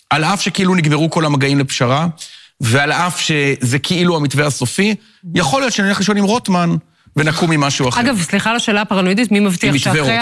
על 0.09 0.23
אף 0.23 0.41
שכאילו 0.41 0.75
נגמרו 0.75 1.09
כל 1.09 1.25
המגעים 1.25 1.59
לפשרה, 1.59 2.07
ועל 2.61 2.91
אף 2.91 3.19
שזה 3.19 3.79
כאילו 3.79 4.15
המתווה 4.15 4.45
הסופי, 4.45 4.95
יכול 5.35 5.61
להיות 5.61 5.73
שנלך 5.73 5.99
לישון 5.99 6.17
עם 6.17 6.23
רוטמן. 6.23 6.75
ונקום 7.15 7.51
ממשהו 7.51 7.89
אחר. 7.89 8.01
אגב, 8.01 8.21
סליחה 8.21 8.49
על 8.49 8.55
השאלה 8.55 8.81
הפרנואידית, 8.81 9.31
מי 9.31 9.39
מבטיח 9.39 9.77
שאחרי 9.77 10.17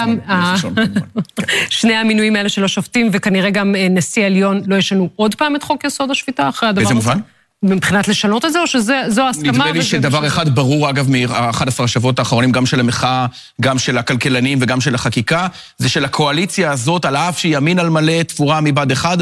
שני 1.69 1.93
המינויים 1.93 2.36
האלה 2.36 2.49
של 2.49 2.63
השופטים, 2.63 3.10
וכנראה 3.13 3.49
גם 3.49 3.75
אה, 3.75 3.88
נשיא 3.89 4.23
העליון, 4.23 4.62
לא 4.67 4.75
ישנו 4.75 5.10
עוד 5.15 5.36
פעם 5.36 5.56
את 5.56 5.63
חוק 5.63 5.84
יסוד 5.84 6.12
השפיטה 6.12 6.49
אחרי 6.49 6.69
הדבר 6.69 6.82
הזה? 6.82 6.93
באיזה 6.93 7.10
מובן? 7.10 7.19
מבחינת 7.63 8.08
לשנות 8.08 8.45
את 8.45 8.54
זה, 8.54 8.60
או 8.60 8.67
שזו 8.67 9.21
ההסכמה? 9.21 9.52
נדמה 9.52 9.71
לי 9.71 9.82
שדבר 9.82 10.28
אחד 10.28 10.56
ברור, 10.56 10.89
אגב, 10.89 11.10
מ-11 11.10 11.84
השבועות 11.84 12.19
האחרונים, 12.19 12.52
גם 12.52 12.65
של 12.65 12.80
המחאה, 12.80 13.25
גם 13.62 13.80
של 13.80 13.97
הכלכלנים 13.97 14.58
וגם 14.62 14.82
של 14.82 14.95
החקיקה, 14.95 15.47
זה 15.78 15.89
שלקואליציה 15.89 16.71
הזאת, 16.71 17.06
על 17.06 17.15
אף 17.15 17.39
שהיא 17.39 17.58
ימין 17.58 17.80
על 17.80 17.89
מלא, 17.89 18.23
תפורה 18.23 18.62
מבד 18.62 18.91
אחד, 18.91 19.17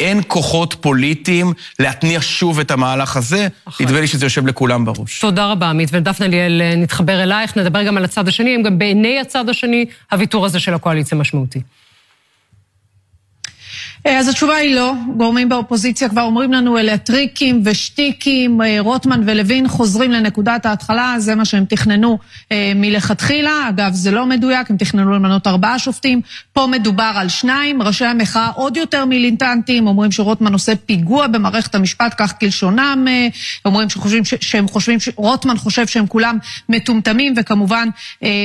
אין 0.00 0.20
כוחות 0.26 0.76
פוליטיים 0.80 1.52
להתניע 1.78 2.18
שוב 2.22 2.60
את 2.60 2.70
המהלך 2.70 3.16
הזה. 3.16 3.48
נדמה 3.80 4.00
לי 4.00 4.06
שזה 4.06 4.26
יושב 4.26 4.46
לכולם 4.46 4.84
בראש. 4.84 5.20
תודה 5.20 5.46
רבה, 5.46 5.70
עמית. 5.70 5.88
ודפנה 5.92 6.28
ליאל, 6.28 6.62
אה, 6.62 6.74
נתחבר 6.76 7.22
אלייך, 7.22 7.56
נדבר 7.56 7.82
גם 7.82 7.96
על 7.96 8.04
הצד 8.04 8.28
השני, 8.28 8.56
אם 8.56 8.62
גם 8.62 8.78
בעיני 8.78 9.20
הצד 9.20 9.48
השני, 9.48 9.84
הוויתור 10.12 10.46
הזה 10.46 10.60
של 10.60 10.74
הקואליציה 10.74 11.18
משמעותי. 11.18 11.60
אז 14.10 14.28
התשובה 14.28 14.54
היא 14.54 14.74
לא. 14.74 14.92
גורמים 15.16 15.48
באופוזיציה 15.48 16.08
כבר 16.08 16.22
אומרים 16.22 16.52
לנו 16.52 16.78
אלה 16.78 16.98
טריקים 16.98 17.60
ושטיקים, 17.64 18.60
רוטמן 18.78 19.22
ולוין 19.26 19.68
חוזרים 19.68 20.12
לנקודת 20.12 20.66
ההתחלה, 20.66 21.14
זה 21.18 21.34
מה 21.34 21.44
שהם 21.44 21.64
תכננו 21.64 22.18
מלכתחילה. 22.74 23.68
אגב, 23.68 23.92
זה 23.92 24.10
לא 24.10 24.26
מדויק, 24.26 24.70
הם 24.70 24.76
תכננו 24.76 25.14
למנות 25.14 25.46
ארבעה 25.46 25.78
שופטים. 25.78 26.20
פה 26.52 26.66
מדובר 26.66 27.12
על 27.14 27.28
שניים. 27.28 27.82
ראשי 27.82 28.04
המחאה 28.04 28.48
עוד 28.48 28.76
יותר 28.76 29.04
מיליטנטיים, 29.04 29.86
אומרים 29.86 30.12
שרוטמן 30.12 30.52
עושה 30.52 30.72
פיגוע 30.86 31.26
במערכת 31.26 31.74
המשפט, 31.74 32.14
כך 32.18 32.34
כלשונם. 32.40 33.06
אומרים 33.64 33.90
שחושבים 33.90 34.22
שהם 34.40 34.68
חושבים, 34.68 34.98
רוטמן 35.16 35.56
חושב 35.56 35.86
שהם 35.86 36.06
כולם 36.06 36.38
מטומטמים, 36.68 37.34
וכמובן 37.36 37.88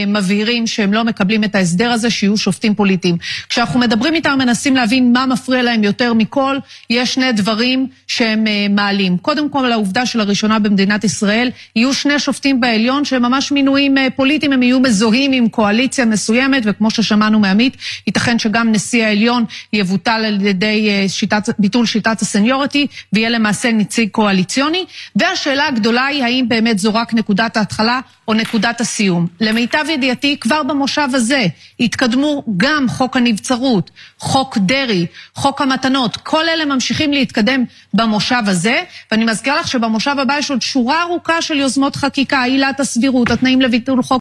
מבהירים 0.07 0.67
שהם 0.67 0.93
לא 0.93 1.03
מקבלים 1.03 1.43
את 1.43 1.55
ההסדר 1.55 1.91
הזה, 1.91 2.09
שיהיו 2.09 2.37
שופטים 2.37 2.75
פוליטיים. 2.75 3.17
כשאנחנו 3.49 3.79
מדברים 3.79 4.13
איתם, 4.13 4.35
מנסים 4.39 4.75
להבין 4.75 5.13
מה 5.13 5.25
מפריע 5.51 5.63
להם 5.63 5.83
יותר 5.83 6.13
מכל, 6.13 6.57
יש 6.89 7.13
שני 7.13 7.31
דברים 7.31 7.87
שהם 8.07 8.45
מעלים. 8.69 9.17
קודם 9.17 9.49
כל, 9.49 9.71
העובדה 9.71 10.05
שלראשונה 10.05 10.59
במדינת 10.59 11.03
ישראל 11.03 11.49
יהיו 11.75 11.93
שני 11.93 12.19
שופטים 12.19 12.61
בעליון 12.61 13.05
שהם 13.05 13.21
ממש 13.21 13.51
מינויים 13.51 13.95
פוליטיים, 14.15 14.53
הם 14.53 14.63
יהיו 14.63 14.79
מזוהים 14.79 15.31
עם 15.31 15.49
קואליציה 15.49 16.05
מסוימת, 16.05 16.63
וכמו 16.65 16.91
ששמענו 16.91 17.39
מעמית, 17.39 17.77
ייתכן 18.07 18.39
שגם 18.39 18.71
נשיא 18.71 19.03
העליון 19.05 19.45
יבוטל 19.73 20.23
על 20.25 20.45
ידי 20.45 21.05
שיטת, 21.07 21.49
ביטול 21.59 21.85
שיטת 21.85 22.21
הסניורטי, 22.21 22.87
ויהיה 23.13 23.29
למעשה 23.29 23.71
נציג 23.71 24.09
קואליציוני. 24.09 24.85
והשאלה 25.15 25.67
הגדולה 25.67 26.05
היא, 26.05 26.23
האם 26.23 26.45
באמת 26.47 26.79
זו 26.79 26.93
רק 26.93 27.13
נקודת 27.13 27.57
ההתחלה 27.57 27.99
או 28.27 28.33
נקודת 28.33 28.81
הסיום. 28.81 29.27
למיטב 29.41 29.85
ידיעתי, 29.89 30.37
כבר 30.39 30.63
במושב 30.63 31.07
הזה 31.13 31.45
התקדמו 31.79 32.43
גם 32.57 32.85
חוק 32.89 33.17
הנבצרות, 33.17 33.91
חוק 34.19 34.57
דרעי, 34.57 35.05
חוק 35.41 35.61
המתנות, 35.61 36.17
כל 36.17 36.49
אלה 36.49 36.65
ממשיכים 36.65 37.13
להתקדם 37.13 37.63
במושב 37.93 38.41
הזה, 38.47 38.83
ואני 39.11 39.25
מזכירה 39.25 39.59
לך 39.59 39.67
שבמושב 39.67 40.15
הבא 40.19 40.37
יש 40.37 40.51
עוד 40.51 40.61
שורה 40.61 41.01
ארוכה 41.01 41.41
של 41.41 41.59
יוזמות 41.59 41.95
חקיקה, 41.95 42.43
עילת 42.43 42.79
הסבירות, 42.79 43.31
התנאים 43.31 43.61
לביטול 43.61 44.03
חוק 44.03 44.11